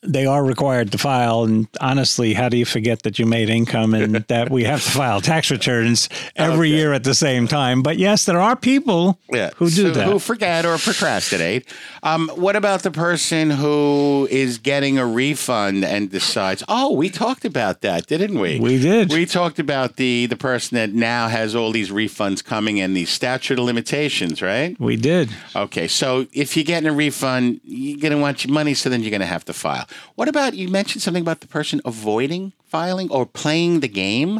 they 0.03 0.25
are 0.25 0.43
required 0.43 0.91
to 0.91 0.97
file. 0.97 1.43
And 1.43 1.67
honestly, 1.81 2.33
how 2.33 2.49
do 2.49 2.57
you 2.57 2.65
forget 2.65 3.03
that 3.03 3.17
you 3.17 3.25
made 3.25 3.49
income 3.49 3.93
and 3.93 4.15
that 4.27 4.49
we 4.49 4.63
have 4.63 4.83
to 4.83 4.91
file 4.91 5.21
tax 5.21 5.49
returns 5.49 6.07
every 6.35 6.69
okay. 6.69 6.77
year 6.77 6.93
at 6.93 7.03
the 7.03 7.15
same 7.15 7.47
time? 7.47 7.81
But 7.81 7.97
yes, 7.97 8.25
there 8.25 8.39
are 8.39 8.55
people 8.55 9.19
yeah. 9.31 9.51
who 9.55 9.65
do 9.65 9.87
so, 9.87 9.91
that. 9.91 10.07
Who 10.07 10.19
forget 10.19 10.65
or 10.65 10.77
procrastinate. 10.77 11.67
Um, 12.03 12.29
what 12.35 12.55
about 12.55 12.83
the 12.83 12.91
person 12.91 13.49
who 13.49 14.27
is 14.29 14.57
getting 14.57 14.97
a 14.99 15.05
refund 15.05 15.83
and 15.83 16.09
decides, 16.11 16.63
oh, 16.67 16.93
we 16.93 17.09
talked 17.09 17.45
about 17.45 17.81
that, 17.81 18.07
didn't 18.07 18.39
we? 18.39 18.59
We 18.59 18.79
did. 18.79 19.11
We 19.11 19.25
talked 19.25 19.59
about 19.59 19.95
the, 19.95 20.27
the 20.27 20.37
person 20.37 20.75
that 20.75 20.93
now 20.93 21.27
has 21.27 21.55
all 21.55 21.71
these 21.71 21.89
refunds 21.89 22.43
coming 22.43 22.79
and 22.79 22.95
these 22.95 23.09
statute 23.09 23.57
of 23.57 23.65
limitations, 23.65 24.41
right? 24.41 24.79
We 24.79 24.95
did. 24.95 25.29
Okay. 25.55 25.87
So 25.87 26.27
if 26.33 26.55
you're 26.55 26.63
getting 26.63 26.89
a 26.89 26.93
refund, 26.93 27.61
you're 27.63 27.99
going 27.99 28.13
to 28.13 28.19
want 28.19 28.45
your 28.45 28.53
money, 28.53 28.73
so 28.73 28.89
then 28.89 29.01
you're 29.01 29.11
going 29.11 29.21
to 29.21 29.25
have 29.25 29.45
to 29.45 29.53
file. 29.53 29.86
What 30.15 30.27
about 30.27 30.55
you 30.55 30.69
mentioned 30.69 31.01
something 31.01 31.21
about 31.21 31.41
the 31.41 31.47
person 31.47 31.81
avoiding 31.85 32.53
filing 32.65 33.09
or 33.11 33.25
playing 33.25 33.79
the 33.79 33.87
game? 33.87 34.39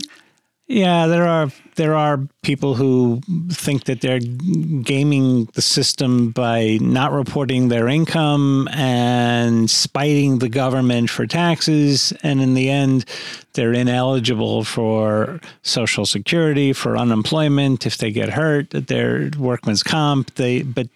Yeah, 0.70 1.08
there 1.08 1.26
are 1.26 1.50
there 1.76 1.96
are 1.96 2.20
people 2.42 2.76
who 2.76 3.22
think 3.50 3.86
that 3.86 4.02
they're 4.02 4.20
gaming 4.20 5.46
the 5.54 5.62
system 5.62 6.32
by 6.32 6.78
not 6.82 7.14
reporting 7.14 7.70
their 7.70 7.88
income 7.88 8.68
and 8.74 9.70
spiting 9.70 10.40
the 10.40 10.50
government 10.50 11.10
for 11.10 11.26
taxes, 11.26 12.12
and 12.22 12.42
in 12.42 12.54
the 12.54 12.70
end, 12.70 13.06
they're 13.54 13.72
ineligible 13.72 14.66
for 14.66 15.40
Social 15.62 16.06
Security, 16.06 16.74
for 16.74 16.98
unemployment 16.98 17.86
if 17.86 17.98
they 17.98 18.12
get 18.12 18.32
hurt, 18.32 18.72
their 18.72 19.32
workman's 19.38 19.84
comp. 19.84 20.36
They 20.36 20.64
but 20.64 20.90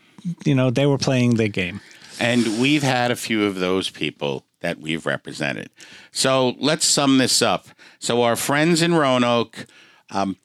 you 0.44 0.54
know 0.54 0.70
they 0.70 0.86
were 0.86 0.98
playing 0.98 1.36
the 1.36 1.48
game. 1.48 1.80
And 2.20 2.60
we've 2.60 2.84
had 2.84 3.12
a 3.12 3.16
few 3.16 3.46
of 3.46 3.56
those 3.56 3.90
people 3.90 4.46
that 4.62 4.80
we've 4.80 5.06
represented. 5.06 5.70
So 6.12 6.56
let's 6.60 6.86
sum 6.86 7.18
this 7.18 7.42
up. 7.42 7.68
So 8.00 8.22
our 8.24 8.36
friends 8.36 8.82
in 8.82 8.94
Roanoke 8.94 9.66
um, 10.10 10.38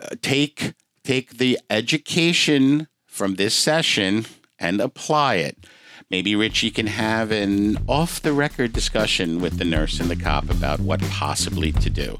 uh, 0.00 0.14
take 0.22 0.74
take 1.02 1.38
the 1.38 1.58
education 1.68 2.88
from 3.06 3.34
this 3.34 3.54
session 3.54 4.24
and 4.58 4.80
apply 4.80 5.36
it. 5.36 5.66
Maybe 6.10 6.36
Richie 6.36 6.70
can 6.70 6.86
have 6.86 7.30
an 7.30 7.78
off 7.88 8.20
the 8.20 8.32
record 8.32 8.72
discussion 8.72 9.40
with 9.40 9.58
the 9.58 9.64
nurse 9.64 10.00
and 10.00 10.08
the 10.08 10.16
cop 10.16 10.48
about 10.48 10.80
what 10.80 11.00
possibly 11.02 11.72
to 11.72 11.90
do. 11.90 12.18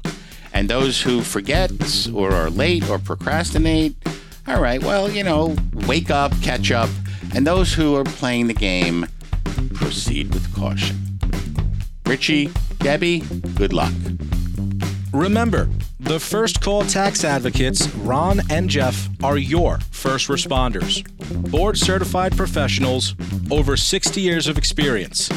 And 0.53 0.69
those 0.69 1.01
who 1.01 1.21
forget 1.21 1.71
or 2.13 2.31
are 2.31 2.49
late 2.49 2.89
or 2.89 2.99
procrastinate, 2.99 3.95
all 4.47 4.61
right, 4.61 4.81
well, 4.81 5.09
you 5.09 5.23
know, 5.23 5.55
wake 5.87 6.09
up, 6.09 6.31
catch 6.41 6.71
up. 6.71 6.89
And 7.35 7.45
those 7.45 7.73
who 7.73 7.95
are 7.95 8.05
playing 8.05 8.47
the 8.47 8.53
game, 8.53 9.07
proceed 9.73 10.33
with 10.33 10.55
caution. 10.55 11.19
Richie, 12.05 12.49
Debbie, 12.79 13.23
good 13.55 13.73
luck. 13.73 13.93
Remember, 15.11 15.67
the 15.99 16.19
First 16.19 16.61
Call 16.61 16.83
Tax 16.83 17.25
Advocates, 17.25 17.87
Ron 17.95 18.41
and 18.49 18.69
Jeff, 18.69 19.09
are 19.21 19.37
your 19.37 19.79
first 19.91 20.29
responders. 20.29 21.05
Board 21.33 21.77
certified 21.77 22.35
professionals, 22.35 23.15
over 23.51 23.77
60 23.77 24.19
years 24.21 24.47
of 24.47 24.57
experience. 24.57 25.27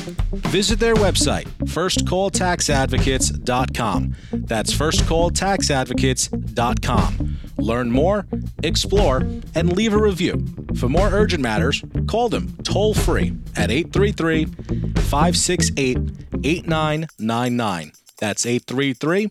Visit 0.50 0.80
their 0.80 0.95
website, 0.95 1.47
firstcalltaxadvocates.com. 1.64 4.16
That's 4.33 4.75
firstcalltaxadvocates.com. 4.75 7.37
Learn 7.59 7.90
more, 7.90 8.26
explore, 8.62 9.26
and 9.54 9.76
leave 9.76 9.92
a 9.92 9.99
review. 9.99 10.47
For 10.76 10.88
more 10.88 11.09
urgent 11.09 11.42
matters, 11.42 11.85
call 12.07 12.28
them 12.28 12.57
toll 12.62 12.95
free 12.95 13.37
at 13.57 13.71
833 13.71 14.47
568 14.47 15.99
8999. 16.45 17.92
That's 18.18 18.47
833 18.47 19.30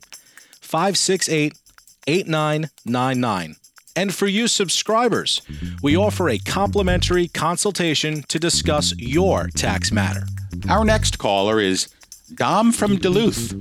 568 0.61 1.53
8999. 2.07 3.55
And 3.97 4.13
for 4.13 4.27
you 4.27 4.47
subscribers, 4.47 5.41
we 5.81 5.97
offer 5.97 6.29
a 6.29 6.37
complimentary 6.37 7.29
consultation 7.29 8.21
to 8.27 8.37
discuss 8.37 8.93
your 8.95 9.47
tax 9.47 9.91
matter. 9.91 10.27
Our 10.69 10.85
next 10.85 11.17
caller 11.17 11.59
is 11.59 11.89
Dom 12.35 12.71
from 12.71 12.97
Duluth. 12.97 13.55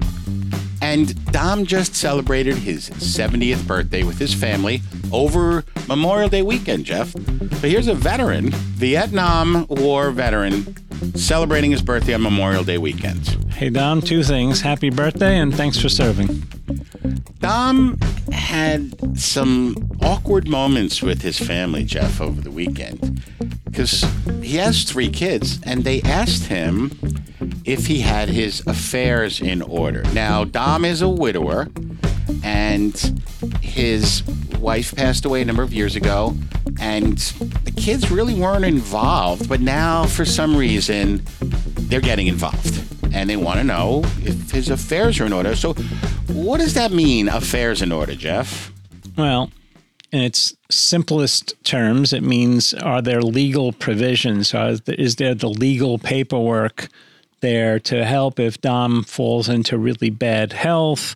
And 0.82 1.32
Dom 1.32 1.64
just 1.64 1.94
celebrated 1.94 2.58
his 2.58 2.90
70th 2.90 3.66
birthday 3.66 4.02
with 4.02 4.18
his 4.18 4.34
family 4.34 4.82
over 5.10 5.64
Memorial 5.88 6.28
Day 6.28 6.42
weekend, 6.42 6.84
Jeff. 6.84 7.14
But 7.14 7.70
here's 7.70 7.88
a 7.88 7.94
veteran, 7.94 8.50
Vietnam 8.50 9.66
War 9.70 10.10
veteran, 10.10 10.76
celebrating 11.16 11.70
his 11.70 11.80
birthday 11.80 12.12
on 12.12 12.20
Memorial 12.20 12.62
Day 12.62 12.76
weekend. 12.76 13.26
Hey, 13.54 13.70
Dom, 13.70 14.02
two 14.02 14.22
things. 14.22 14.60
Happy 14.60 14.90
birthday 14.90 15.38
and 15.38 15.54
thanks 15.54 15.80
for 15.80 15.88
serving. 15.88 16.42
Dom 17.38 17.98
had 18.36 19.18
some 19.18 19.76
awkward 20.02 20.48
moments 20.48 21.02
with 21.02 21.22
his 21.22 21.38
family, 21.38 21.84
Jeff, 21.84 22.20
over 22.20 22.40
the 22.40 22.50
weekend. 22.50 23.22
Because 23.64 24.04
he 24.42 24.56
has 24.56 24.84
three 24.84 25.10
kids, 25.10 25.58
and 25.64 25.84
they 25.84 26.00
asked 26.02 26.46
him 26.46 26.92
if 27.64 27.86
he 27.86 28.00
had 28.00 28.28
his 28.28 28.66
affairs 28.66 29.40
in 29.40 29.62
order. 29.62 30.02
Now, 30.12 30.44
Dom 30.44 30.84
is 30.84 31.02
a 31.02 31.08
widower, 31.08 31.68
and 32.42 32.94
his 33.60 34.22
wife 34.60 34.94
passed 34.94 35.24
away 35.24 35.42
a 35.42 35.44
number 35.44 35.62
of 35.62 35.72
years 35.72 35.96
ago, 35.96 36.34
and 36.80 37.18
the 37.64 37.72
kids 37.72 38.10
really 38.10 38.34
weren't 38.34 38.64
involved, 38.64 39.48
but 39.48 39.60
now, 39.60 40.06
for 40.06 40.24
some 40.24 40.56
reason, 40.56 41.22
they're 41.88 42.00
getting 42.00 42.26
involved 42.26 42.82
and 43.16 43.30
they 43.30 43.36
want 43.36 43.58
to 43.58 43.64
know 43.64 44.02
if 44.24 44.50
his 44.50 44.68
affairs 44.68 45.18
are 45.20 45.24
in 45.24 45.32
order. 45.32 45.56
So, 45.56 45.74
what 46.28 46.60
does 46.60 46.74
that 46.74 46.92
mean, 46.92 47.28
affairs 47.28 47.82
in 47.82 47.92
order, 47.92 48.14
Jeff? 48.14 48.72
Well, 49.16 49.50
in 50.12 50.22
its 50.22 50.54
simplest 50.70 51.54
terms, 51.64 52.12
it 52.12 52.22
means 52.22 52.74
are 52.74 53.02
there 53.02 53.22
legal 53.22 53.72
provisions? 53.72 54.54
Is 54.54 55.16
there 55.16 55.34
the 55.34 55.48
legal 55.48 55.98
paperwork 55.98 56.88
there 57.40 57.78
to 57.80 58.04
help 58.04 58.38
if 58.40 58.60
Dom 58.60 59.02
falls 59.04 59.48
into 59.48 59.78
really 59.78 60.10
bad 60.10 60.52
health, 60.52 61.14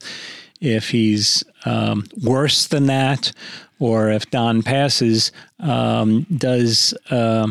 if 0.60 0.90
he's 0.90 1.42
um, 1.64 2.04
worse 2.22 2.66
than 2.66 2.86
that, 2.86 3.32
or 3.78 4.10
if 4.10 4.30
Don 4.30 4.62
passes? 4.62 5.32
Um, 5.58 6.26
does 6.36 6.94
uh, 7.10 7.48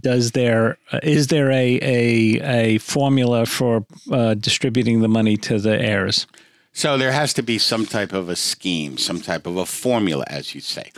does 0.00 0.32
there 0.32 0.78
is 1.02 1.28
there 1.28 1.50
a 1.50 1.78
a, 1.82 2.74
a 2.74 2.78
formula 2.78 3.46
for 3.46 3.84
uh, 4.10 4.34
distributing 4.34 5.00
the 5.00 5.08
money 5.08 5.36
to 5.38 5.58
the 5.58 5.80
heirs? 5.80 6.26
So 6.72 6.96
there 6.96 7.12
has 7.12 7.34
to 7.34 7.42
be 7.42 7.58
some 7.58 7.86
type 7.86 8.12
of 8.12 8.28
a 8.28 8.36
scheme, 8.36 8.96
some 8.98 9.20
type 9.20 9.46
of 9.46 9.56
a 9.56 9.66
formula, 9.66 10.24
as 10.28 10.54
you 10.54 10.60
say. 10.60 10.90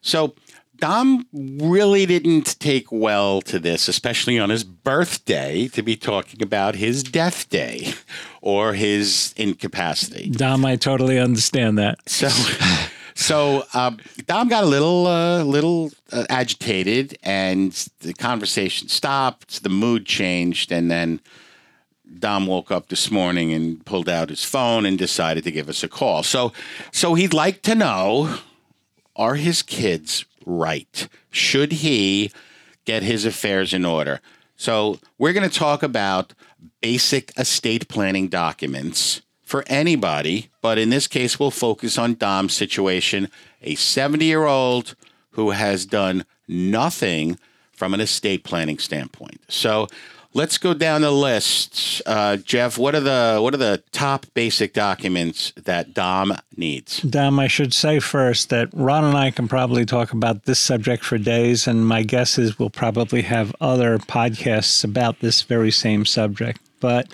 So 0.00 0.34
Dom 0.76 1.26
really 1.32 2.06
didn't 2.06 2.58
take 2.60 2.92
well 2.92 3.40
to 3.42 3.58
this, 3.58 3.88
especially 3.88 4.38
on 4.38 4.50
his 4.50 4.62
birthday, 4.62 5.66
to 5.68 5.82
be 5.82 5.96
talking 5.96 6.40
about 6.40 6.76
his 6.76 7.02
death 7.02 7.50
day 7.50 7.94
or 8.42 8.74
his 8.74 9.34
incapacity. 9.36 10.30
Dom, 10.30 10.64
I 10.64 10.76
totally 10.76 11.18
understand 11.18 11.78
that. 11.78 12.08
So. 12.08 12.28
So 13.18 13.64
um, 13.74 13.98
Dom 14.26 14.46
got 14.46 14.62
a 14.62 14.66
little, 14.68 15.08
uh, 15.08 15.42
little 15.42 15.90
uh, 16.12 16.26
agitated, 16.30 17.18
and 17.24 17.72
the 17.98 18.14
conversation 18.14 18.86
stopped. 18.86 19.64
The 19.64 19.68
mood 19.68 20.06
changed, 20.06 20.70
and 20.70 20.88
then 20.88 21.20
Dom 22.18 22.46
woke 22.46 22.70
up 22.70 22.88
this 22.88 23.10
morning 23.10 23.52
and 23.52 23.84
pulled 23.84 24.08
out 24.08 24.30
his 24.30 24.44
phone 24.44 24.86
and 24.86 24.98
decided 24.98 25.44
to 25.44 25.50
give 25.50 25.68
us 25.68 25.82
a 25.82 25.88
call. 25.88 26.22
So, 26.22 26.52
so 26.92 27.14
he'd 27.14 27.34
like 27.34 27.62
to 27.62 27.74
know: 27.74 28.38
Are 29.16 29.34
his 29.34 29.62
kids 29.62 30.24
right? 30.44 31.08
Should 31.30 31.72
he 31.72 32.32
get 32.84 33.02
his 33.02 33.24
affairs 33.24 33.72
in 33.72 33.84
order? 33.84 34.20
So, 34.56 34.98
we're 35.18 35.32
going 35.32 35.48
to 35.48 35.58
talk 35.58 35.82
about 35.82 36.34
basic 36.80 37.32
estate 37.38 37.88
planning 37.88 38.28
documents 38.28 39.22
for 39.44 39.64
anybody, 39.66 40.50
but 40.60 40.78
in 40.78 40.90
this 40.90 41.06
case, 41.06 41.40
we'll 41.40 41.50
focus 41.50 41.96
on 41.96 42.14
Dom's 42.14 42.52
situation 42.52 43.28
a 43.62 43.74
70 43.74 44.24
year 44.24 44.44
old 44.44 44.94
who 45.30 45.50
has 45.50 45.86
done 45.86 46.24
nothing 46.46 47.38
from 47.72 47.94
an 47.94 48.00
estate 48.00 48.44
planning 48.44 48.78
standpoint. 48.78 49.40
So 49.48 49.86
let's 50.34 50.58
go 50.58 50.74
down 50.74 51.02
the 51.02 51.10
list. 51.10 52.02
Uh, 52.06 52.36
Jeff, 52.36 52.78
what 52.78 52.94
are 52.94 53.00
the 53.00 53.38
what 53.40 53.54
are 53.54 53.58
the 53.58 53.82
top 53.92 54.26
basic 54.34 54.72
documents 54.72 55.52
that 55.64 55.94
Dom 55.94 56.36
needs? 56.56 57.00
Dom, 57.02 57.38
I 57.38 57.48
should 57.48 57.74
say 57.74 57.98
first 58.00 58.50
that 58.50 58.68
Ron 58.72 59.04
and 59.04 59.16
I 59.16 59.30
can 59.30 59.48
probably 59.48 59.84
talk 59.84 60.12
about 60.12 60.44
this 60.44 60.58
subject 60.58 61.04
for 61.04 61.18
days, 61.18 61.66
and 61.66 61.86
my 61.86 62.02
guess 62.02 62.38
is 62.38 62.58
we'll 62.58 62.70
probably 62.70 63.22
have 63.22 63.54
other 63.60 63.98
podcasts 63.98 64.84
about 64.84 65.20
this 65.20 65.42
very 65.42 65.70
same 65.70 66.04
subject. 66.04 66.60
But 66.80 67.10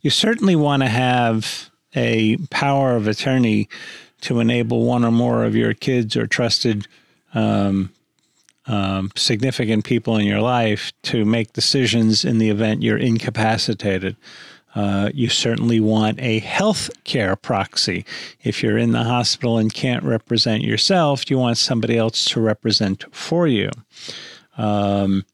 you 0.00 0.10
certainly 0.10 0.56
want 0.56 0.82
to 0.82 0.88
have 0.88 1.70
a 1.94 2.36
power 2.50 2.96
of 2.96 3.06
attorney 3.06 3.68
to 4.22 4.40
enable 4.40 4.86
one 4.86 5.04
or 5.04 5.10
more 5.10 5.44
of 5.44 5.54
your 5.54 5.74
kids 5.74 6.16
or 6.16 6.26
trusted 6.26 6.86
um, 7.34 7.92
um, 8.66 9.10
significant 9.16 9.84
people 9.84 10.16
in 10.16 10.26
your 10.26 10.40
life 10.40 10.92
to 11.02 11.24
make 11.24 11.52
decisions 11.52 12.24
in 12.24 12.38
the 12.38 12.50
event 12.50 12.82
you're 12.82 12.98
incapacitated. 12.98 14.16
Uh, 14.74 15.10
you 15.12 15.28
certainly 15.28 15.80
want 15.80 16.18
a 16.20 16.38
health 16.38 16.90
care 17.04 17.36
proxy. 17.36 18.06
If 18.42 18.62
you're 18.62 18.78
in 18.78 18.92
the 18.92 19.04
hospital 19.04 19.58
and 19.58 19.72
can't 19.72 20.02
represent 20.02 20.62
yourself, 20.62 21.30
you 21.30 21.38
want 21.38 21.58
somebody 21.58 21.98
else 21.98 22.24
to 22.26 22.40
represent 22.40 23.04
for 23.14 23.46
you. 23.46 23.70
Um, 24.56 25.24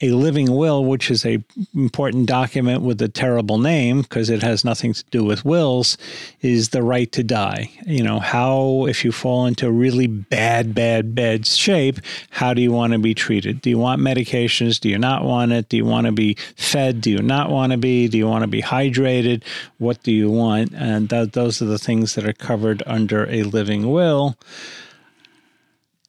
a 0.00 0.10
living 0.10 0.56
will, 0.56 0.84
which 0.84 1.10
is 1.10 1.26
a 1.26 1.42
important 1.74 2.26
document 2.26 2.82
with 2.82 3.00
a 3.02 3.08
terrible 3.08 3.58
name 3.58 4.02
because 4.02 4.30
it 4.30 4.42
has 4.42 4.64
nothing 4.64 4.94
to 4.94 5.04
do 5.10 5.24
with 5.24 5.44
wills, 5.44 5.98
is 6.40 6.70
the 6.70 6.82
right 6.82 7.12
to 7.12 7.22
die. 7.22 7.70
You 7.86 8.02
know, 8.02 8.18
how 8.18 8.86
if 8.86 9.04
you 9.04 9.12
fall 9.12 9.46
into 9.46 9.70
really 9.70 10.06
bad, 10.06 10.74
bad, 10.74 11.14
bad 11.14 11.46
shape, 11.46 12.00
how 12.30 12.54
do 12.54 12.62
you 12.62 12.72
want 12.72 12.94
to 12.94 12.98
be 12.98 13.14
treated? 13.14 13.60
Do 13.60 13.68
you 13.68 13.78
want 13.78 14.00
medications? 14.00 14.80
Do 14.80 14.88
you 14.88 14.98
not 14.98 15.24
want 15.24 15.52
it? 15.52 15.68
Do 15.68 15.76
you 15.76 15.84
want 15.84 16.06
to 16.06 16.12
be 16.12 16.34
fed? 16.56 17.02
Do 17.02 17.10
you 17.10 17.22
not 17.22 17.50
want 17.50 17.72
to 17.72 17.78
be? 17.78 18.08
Do 18.08 18.16
you 18.16 18.26
want 18.26 18.42
to 18.42 18.48
be 18.48 18.62
hydrated? 18.62 19.42
What 19.78 20.02
do 20.02 20.12
you 20.12 20.30
want? 20.30 20.72
And 20.74 21.10
th- 21.10 21.32
those 21.32 21.60
are 21.60 21.66
the 21.66 21.78
things 21.78 22.14
that 22.14 22.26
are 22.26 22.32
covered 22.32 22.82
under 22.86 23.28
a 23.30 23.42
living 23.42 23.90
will 23.90 24.36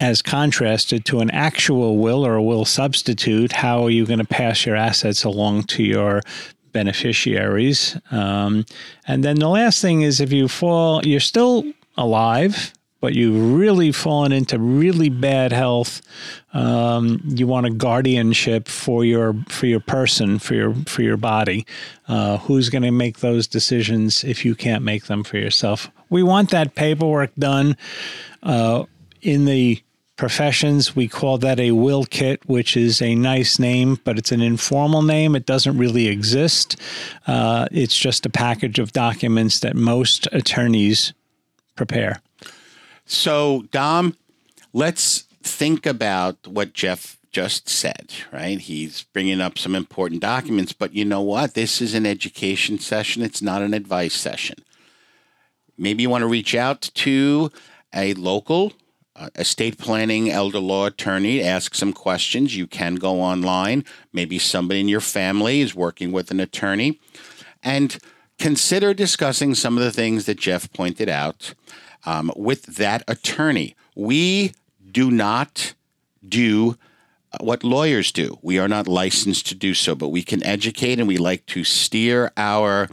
as 0.01 0.23
contrasted 0.23 1.05
to 1.05 1.19
an 1.19 1.29
actual 1.29 1.99
will 1.99 2.25
or 2.25 2.33
a 2.33 2.43
will 2.43 2.65
substitute, 2.65 3.51
how 3.51 3.83
are 3.83 3.91
you 3.91 4.03
going 4.03 4.19
to 4.19 4.25
pass 4.25 4.65
your 4.65 4.75
assets 4.75 5.23
along 5.23 5.63
to 5.63 5.83
your 5.83 6.23
beneficiaries? 6.71 7.95
Um, 8.09 8.65
and 9.07 9.23
then 9.23 9.37
the 9.37 9.47
last 9.47 9.79
thing 9.79 10.01
is 10.01 10.19
if 10.19 10.33
you 10.33 10.47
fall, 10.47 11.05
you're 11.05 11.19
still 11.19 11.63
alive, 11.97 12.73
but 12.99 13.13
you've 13.13 13.53
really 13.53 13.91
fallen 13.91 14.31
into 14.31 14.57
really 14.57 15.09
bad 15.09 15.51
health. 15.51 16.01
Um, 16.51 17.21
you 17.23 17.45
want 17.45 17.67
a 17.67 17.71
guardianship 17.71 18.67
for 18.67 19.05
your 19.05 19.35
for 19.49 19.67
your 19.67 19.79
person 19.79 20.39
for 20.39 20.55
your 20.55 20.73
for 20.87 21.03
your 21.03 21.17
body. 21.17 21.67
Uh, 22.07 22.37
who's 22.37 22.69
going 22.69 22.83
to 22.83 22.91
make 22.91 23.19
those 23.19 23.45
decisions 23.47 24.23
if 24.23 24.45
you 24.45 24.55
can't 24.55 24.83
make 24.83 25.05
them 25.05 25.23
for 25.23 25.37
yourself? 25.37 25.91
We 26.09 26.23
want 26.23 26.49
that 26.49 26.73
paperwork 26.73 27.35
done 27.35 27.77
uh, 28.41 28.85
in 29.21 29.45
the 29.45 29.81
professions. 30.21 30.95
We 30.95 31.07
call 31.07 31.39
that 31.39 31.59
a 31.59 31.71
will 31.71 32.05
kit, 32.05 32.47
which 32.47 32.77
is 32.77 33.01
a 33.01 33.15
nice 33.15 33.57
name, 33.57 33.97
but 34.03 34.19
it's 34.19 34.31
an 34.31 34.39
informal 34.39 35.01
name. 35.01 35.35
It 35.35 35.47
doesn't 35.47 35.79
really 35.79 36.09
exist. 36.09 36.79
Uh, 37.25 37.67
it's 37.71 37.97
just 37.97 38.27
a 38.27 38.29
package 38.29 38.77
of 38.77 38.91
documents 38.91 39.61
that 39.61 39.75
most 39.75 40.27
attorneys 40.31 41.13
prepare. 41.75 42.21
So, 43.03 43.63
Dom, 43.71 44.15
let's 44.73 45.21
think 45.41 45.87
about 45.87 46.45
what 46.45 46.73
Jeff 46.73 47.17
just 47.31 47.67
said, 47.67 48.13
right? 48.31 48.59
He's 48.59 49.01
bringing 49.13 49.41
up 49.41 49.57
some 49.57 49.73
important 49.73 50.21
documents, 50.21 50.71
but 50.71 50.93
you 50.93 51.03
know 51.03 51.21
what? 51.21 51.55
This 51.55 51.81
is 51.81 51.95
an 51.95 52.05
education 52.05 52.77
session, 52.77 53.23
it's 53.23 53.41
not 53.41 53.63
an 53.63 53.73
advice 53.73 54.13
session. 54.13 54.57
Maybe 55.79 56.03
you 56.03 56.11
want 56.11 56.21
to 56.21 56.27
reach 56.27 56.53
out 56.53 56.91
to 56.93 57.51
a 57.91 58.13
local 58.13 58.73
uh, 59.15 59.29
estate 59.35 59.77
planning 59.77 60.29
elder 60.29 60.59
law 60.59 60.85
attorney 60.85 61.41
ask 61.41 61.75
some 61.75 61.93
questions. 61.93 62.55
You 62.55 62.67
can 62.67 62.95
go 62.95 63.21
online. 63.21 63.83
Maybe 64.13 64.39
somebody 64.39 64.79
in 64.79 64.87
your 64.87 65.01
family 65.01 65.61
is 65.61 65.75
working 65.75 66.11
with 66.11 66.31
an 66.31 66.39
attorney. 66.39 66.99
And 67.61 67.97
consider 68.39 68.93
discussing 68.93 69.53
some 69.53 69.77
of 69.77 69.83
the 69.83 69.91
things 69.91 70.25
that 70.25 70.39
jeff 70.39 70.71
pointed 70.73 71.09
out 71.09 71.53
um, 72.05 72.31
with 72.35 72.63
that 72.77 73.03
attorney. 73.07 73.75
We 73.95 74.53
do 74.91 75.11
not 75.11 75.75
do 76.27 76.77
uh, 77.33 77.37
what 77.41 77.63
lawyers 77.63 78.11
do. 78.11 78.39
We 78.41 78.57
are 78.57 78.67
not 78.67 78.87
licensed 78.87 79.45
to 79.47 79.55
do 79.55 79.73
so 79.73 79.93
but 79.93 80.09
we 80.09 80.23
can 80.23 80.43
educate 80.43 80.99
and 80.99 81.07
we 81.07 81.17
like 81.17 81.45
to 81.47 81.63
steer 81.63 82.31
our 82.37 82.89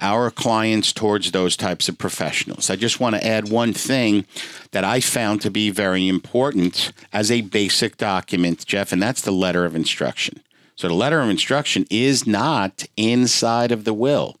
our 0.00 0.30
clients 0.30 0.92
towards 0.92 1.30
those 1.30 1.56
types 1.56 1.88
of 1.88 1.98
professionals. 1.98 2.68
I 2.70 2.76
just 2.76 3.00
want 3.00 3.16
to 3.16 3.26
add 3.26 3.48
one 3.48 3.72
thing 3.72 4.26
that 4.72 4.84
I 4.84 5.00
found 5.00 5.40
to 5.42 5.50
be 5.50 5.70
very 5.70 6.08
important 6.08 6.92
as 7.12 7.30
a 7.30 7.40
basic 7.40 7.96
document, 7.96 8.66
Jeff, 8.66 8.92
and 8.92 9.02
that's 9.02 9.22
the 9.22 9.30
letter 9.30 9.64
of 9.64 9.74
instruction. 9.74 10.40
So 10.76 10.88
the 10.88 10.94
letter 10.94 11.20
of 11.20 11.30
instruction 11.30 11.86
is 11.88 12.26
not 12.26 12.84
inside 12.96 13.72
of 13.72 13.84
the 13.84 13.94
will. 13.94 14.36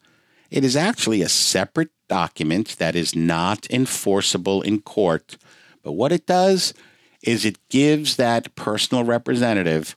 It 0.50 0.64
is 0.64 0.76
actually 0.76 1.22
a 1.22 1.28
separate 1.28 1.90
document 2.08 2.76
that 2.78 2.94
is 2.94 3.14
not 3.14 3.66
enforceable 3.70 4.62
in 4.62 4.82
court. 4.82 5.38
But 5.82 5.92
what 5.92 6.12
it 6.12 6.26
does 6.26 6.74
is 7.22 7.44
it 7.44 7.58
gives 7.68 8.16
that 8.16 8.54
personal 8.54 9.04
representative 9.04 9.96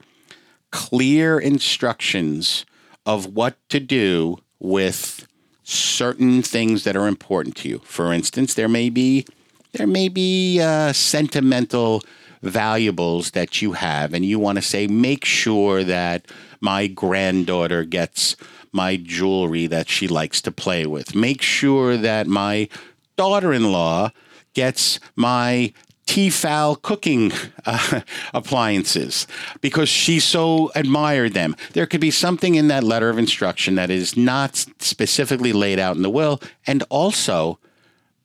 clear 0.72 1.39
instructions 1.39 2.65
of 3.06 3.26
what 3.28 3.58
to 3.69 3.80
do 3.80 4.38
with 4.60 5.28
certain 5.70 6.42
things 6.42 6.84
that 6.84 6.96
are 6.96 7.08
important 7.08 7.56
to 7.58 7.70
you. 7.70 7.80
For 7.80 8.12
instance, 8.12 8.54
there 8.54 8.68
may 8.68 8.90
be 8.90 9.26
there 9.74 9.88
may 9.88 10.10
be 10.10 10.60
uh, 10.60 10.94
sentimental 10.94 12.02
valuables 12.42 13.32
that 13.32 13.62
you 13.62 13.74
have, 13.74 14.14
and 14.14 14.26
you 14.26 14.40
want 14.40 14.58
to 14.58 14.64
say, 14.64 14.88
make 14.88 15.26
sure 15.26 15.84
that 15.84 16.26
my 16.60 16.88
granddaughter 16.88 17.84
gets 17.84 18.36
my 18.72 18.96
jewelry 18.96 19.68
that 19.68 19.88
she 19.88 20.08
likes 20.08 20.42
to 20.42 20.52
play 20.52 20.88
with. 20.88 21.14
Make 21.14 21.44
sure 21.44 21.98
that 21.98 22.26
my 22.26 22.68
daughter 23.16 23.54
in 23.54 23.72
law 23.72 24.10
gets 24.54 25.00
my 25.16 25.72
Tefal 26.10 26.82
cooking 26.82 27.32
uh, 27.67 28.02
appliances 28.34 29.28
because 29.62 29.89
she 29.89 30.19
so 30.19 30.72
admired 30.74 31.34
them. 31.34 31.56
There 31.74 31.86
could 31.86 32.02
be 32.02 32.10
something 32.10 32.56
in 32.56 32.67
that 32.69 32.84
letter 32.84 33.12
of 33.12 33.19
instruction 33.19 33.76
that 33.76 33.91
is 33.91 34.17
not 34.17 34.56
specifically 34.80 35.54
laid 35.54 35.78
out 35.78 35.95
in 35.95 36.02
the 36.02 36.10
will, 36.10 36.41
and 36.65 36.82
also, 36.89 37.60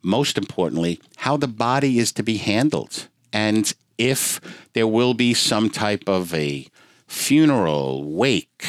most 0.01 0.39
importantly, 0.39 0.99
how 1.17 1.37
the 1.37 1.47
body 1.47 1.99
is 1.99 2.11
to 2.13 2.23
be 2.23 2.39
handled. 2.39 3.09
And 3.35 3.71
if 3.99 4.41
there 4.73 4.89
will 4.89 5.13
be 5.13 5.35
some 5.35 5.69
type 5.69 6.05
of 6.09 6.33
a 6.33 6.67
funeral, 7.07 8.03
wake, 8.03 8.65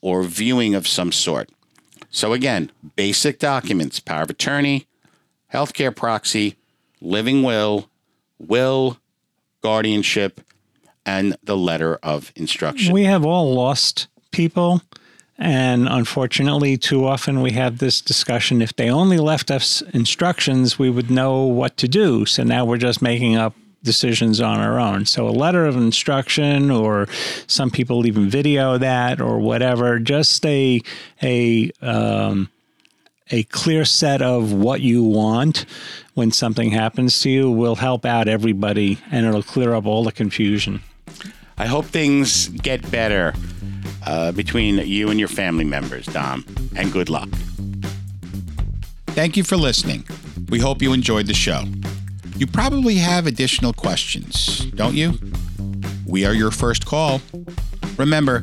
or 0.00 0.22
viewing 0.22 0.74
of 0.74 0.88
some 0.88 1.12
sort. 1.12 1.50
So, 2.10 2.32
again, 2.32 2.72
basic 2.96 3.38
documents 3.38 4.00
power 4.00 4.22
of 4.22 4.30
attorney, 4.30 4.86
healthcare 5.52 5.94
proxy, 5.94 6.56
living 7.02 7.42
will, 7.42 7.89
will, 8.40 8.98
guardianship, 9.62 10.40
and 11.06 11.36
the 11.44 11.56
letter 11.56 11.98
of 12.02 12.32
instruction. 12.34 12.92
We 12.92 13.04
have 13.04 13.24
all 13.24 13.54
lost 13.54 14.08
people. 14.30 14.82
And 15.38 15.88
unfortunately, 15.88 16.76
too 16.76 17.06
often 17.06 17.40
we 17.40 17.52
have 17.52 17.78
this 17.78 18.02
discussion. 18.02 18.60
If 18.60 18.76
they 18.76 18.90
only 18.90 19.16
left 19.16 19.50
us 19.50 19.80
instructions, 19.94 20.78
we 20.78 20.90
would 20.90 21.10
know 21.10 21.44
what 21.44 21.78
to 21.78 21.88
do. 21.88 22.26
So 22.26 22.42
now 22.42 22.66
we're 22.66 22.76
just 22.76 23.00
making 23.00 23.36
up 23.36 23.54
decisions 23.82 24.42
on 24.42 24.60
our 24.60 24.78
own. 24.78 25.06
So 25.06 25.26
a 25.26 25.30
letter 25.30 25.64
of 25.64 25.76
instruction, 25.76 26.70
or 26.70 27.08
some 27.46 27.70
people 27.70 28.06
even 28.06 28.28
video 28.28 28.76
that, 28.76 29.18
or 29.20 29.38
whatever, 29.38 29.98
just 29.98 30.44
a 30.44 30.82
a 31.22 31.70
um, 31.80 32.50
a 33.30 33.44
clear 33.44 33.84
set 33.84 34.22
of 34.22 34.52
what 34.52 34.80
you 34.80 35.02
want 35.02 35.64
when 36.14 36.32
something 36.32 36.70
happens 36.70 37.20
to 37.20 37.30
you 37.30 37.50
will 37.50 37.76
help 37.76 38.04
out 38.04 38.28
everybody 38.28 38.98
and 39.10 39.26
it'll 39.26 39.42
clear 39.42 39.74
up 39.74 39.86
all 39.86 40.04
the 40.04 40.12
confusion. 40.12 40.80
I 41.56 41.66
hope 41.66 41.84
things 41.86 42.48
get 42.48 42.90
better 42.90 43.34
uh, 44.06 44.32
between 44.32 44.78
you 44.78 45.10
and 45.10 45.18
your 45.18 45.28
family 45.28 45.64
members, 45.64 46.06
Dom, 46.06 46.44
and 46.74 46.92
good 46.92 47.08
luck. 47.08 47.28
Thank 49.08 49.36
you 49.36 49.44
for 49.44 49.56
listening. 49.56 50.04
We 50.48 50.58
hope 50.58 50.82
you 50.82 50.92
enjoyed 50.92 51.26
the 51.26 51.34
show. 51.34 51.64
You 52.36 52.46
probably 52.46 52.94
have 52.94 53.26
additional 53.26 53.72
questions, 53.72 54.64
don't 54.74 54.94
you? 54.94 55.18
We 56.06 56.24
are 56.24 56.32
your 56.32 56.50
first 56.50 56.86
call. 56.86 57.20
Remember, 57.98 58.42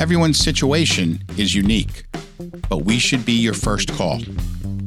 everyone's 0.00 0.38
situation 0.38 1.22
is 1.38 1.54
unique 1.54 2.04
but 2.68 2.84
we 2.84 2.98
should 2.98 3.24
be 3.24 3.32
your 3.32 3.54
first 3.54 3.92
call. 3.92 4.20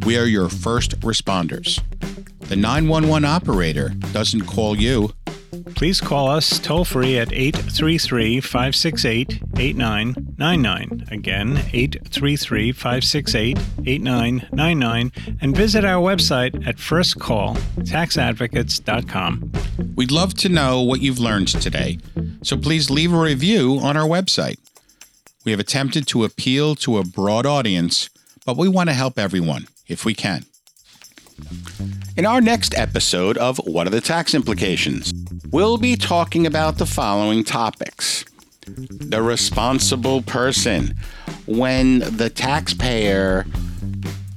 We 0.06 0.18
are 0.18 0.26
your 0.26 0.50
first 0.50 1.00
responders. 1.02 1.82
The 2.50 2.56
911 2.56 3.26
operator 3.26 3.90
doesn't 4.12 4.48
call 4.48 4.78
you. 4.78 5.14
Please 5.76 6.02
call 6.02 6.30
us 6.30 6.58
toll 6.60 6.84
free 6.84 7.18
at 7.18 7.32
833 7.32 8.42
568 8.42 9.42
8999. 9.58 11.08
Again, 11.12 11.58
833 11.72 12.72
568 12.72 13.60
8999. 13.86 15.12
And 15.42 15.56
visit 15.56 15.86
our 15.86 16.02
website 16.02 16.68
at 16.68 16.78
firstcalltaxadvocates.com. 16.78 19.52
We'd 19.96 20.12
love 20.12 20.34
to 20.36 20.50
know 20.50 20.82
what 20.82 21.02
you've 21.02 21.20
learned 21.20 21.50
today, 21.50 22.00
so 22.42 22.58
please 22.58 22.90
leave 22.90 23.14
a 23.14 23.20
review 23.20 23.80
on 23.82 23.96
our 23.98 24.08
website. 24.08 24.58
We 25.46 25.52
have 25.52 25.60
attempted 25.60 26.06
to 26.08 26.26
appeal 26.26 26.76
to 26.76 26.98
a 26.98 27.06
broad 27.06 27.46
audience, 27.46 28.10
but 28.46 28.58
we 28.58 28.68
want 28.68 28.90
to 28.90 28.94
help 28.94 29.18
everyone 29.18 29.68
if 29.88 30.04
we 30.04 30.14
can. 30.14 30.46
In 32.18 32.26
our 32.26 32.42
next 32.42 32.78
episode 32.78 33.38
of 33.38 33.58
What 33.60 33.88
Are 33.88 33.92
the 33.92 34.02
Tax 34.02 34.34
Implications? 34.34 35.14
We'll 35.50 35.78
be 35.78 35.96
talking 35.96 36.46
about 36.46 36.78
the 36.78 36.86
following 36.86 37.46
topics 37.46 38.26
the 38.66 39.22
responsible 39.22 40.22
person. 40.22 40.94
When 41.48 42.00
the 42.00 42.30
taxpayer 42.30 43.46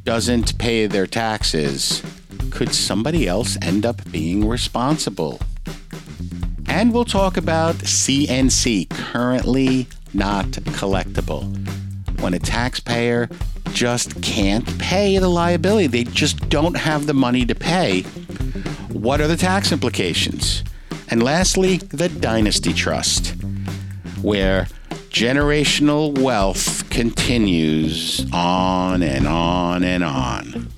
doesn't 0.04 0.56
pay 0.58 0.86
their 0.86 1.06
taxes, 1.08 2.00
could 2.50 2.72
somebody 2.72 3.26
else 3.26 3.58
end 3.60 3.84
up 3.84 4.08
being 4.10 4.48
responsible? 4.48 5.40
And 6.68 6.94
we'll 6.94 7.04
talk 7.04 7.36
about 7.36 7.74
CNC, 7.74 8.88
currently 8.88 9.88
not 10.14 10.46
collectible. 10.46 11.42
When 12.20 12.34
a 12.34 12.38
taxpayer 12.38 13.28
just 13.72 14.22
can't 14.22 14.78
pay 14.78 15.18
the 15.18 15.28
liability, 15.28 15.86
they 15.86 16.04
just 16.04 16.48
don't 16.48 16.76
have 16.76 17.06
the 17.06 17.14
money 17.14 17.44
to 17.46 17.54
pay. 17.54 18.02
What 18.92 19.20
are 19.20 19.26
the 19.26 19.36
tax 19.36 19.72
implications? 19.72 20.62
And 21.08 21.22
lastly, 21.22 21.78
the 21.78 22.08
Dynasty 22.08 22.72
Trust, 22.72 23.34
where 24.22 24.66
generational 25.10 26.18
wealth 26.18 26.88
continues 26.90 28.26
on 28.32 29.02
and 29.02 29.26
on 29.26 29.84
and 29.84 30.04
on. 30.04 30.68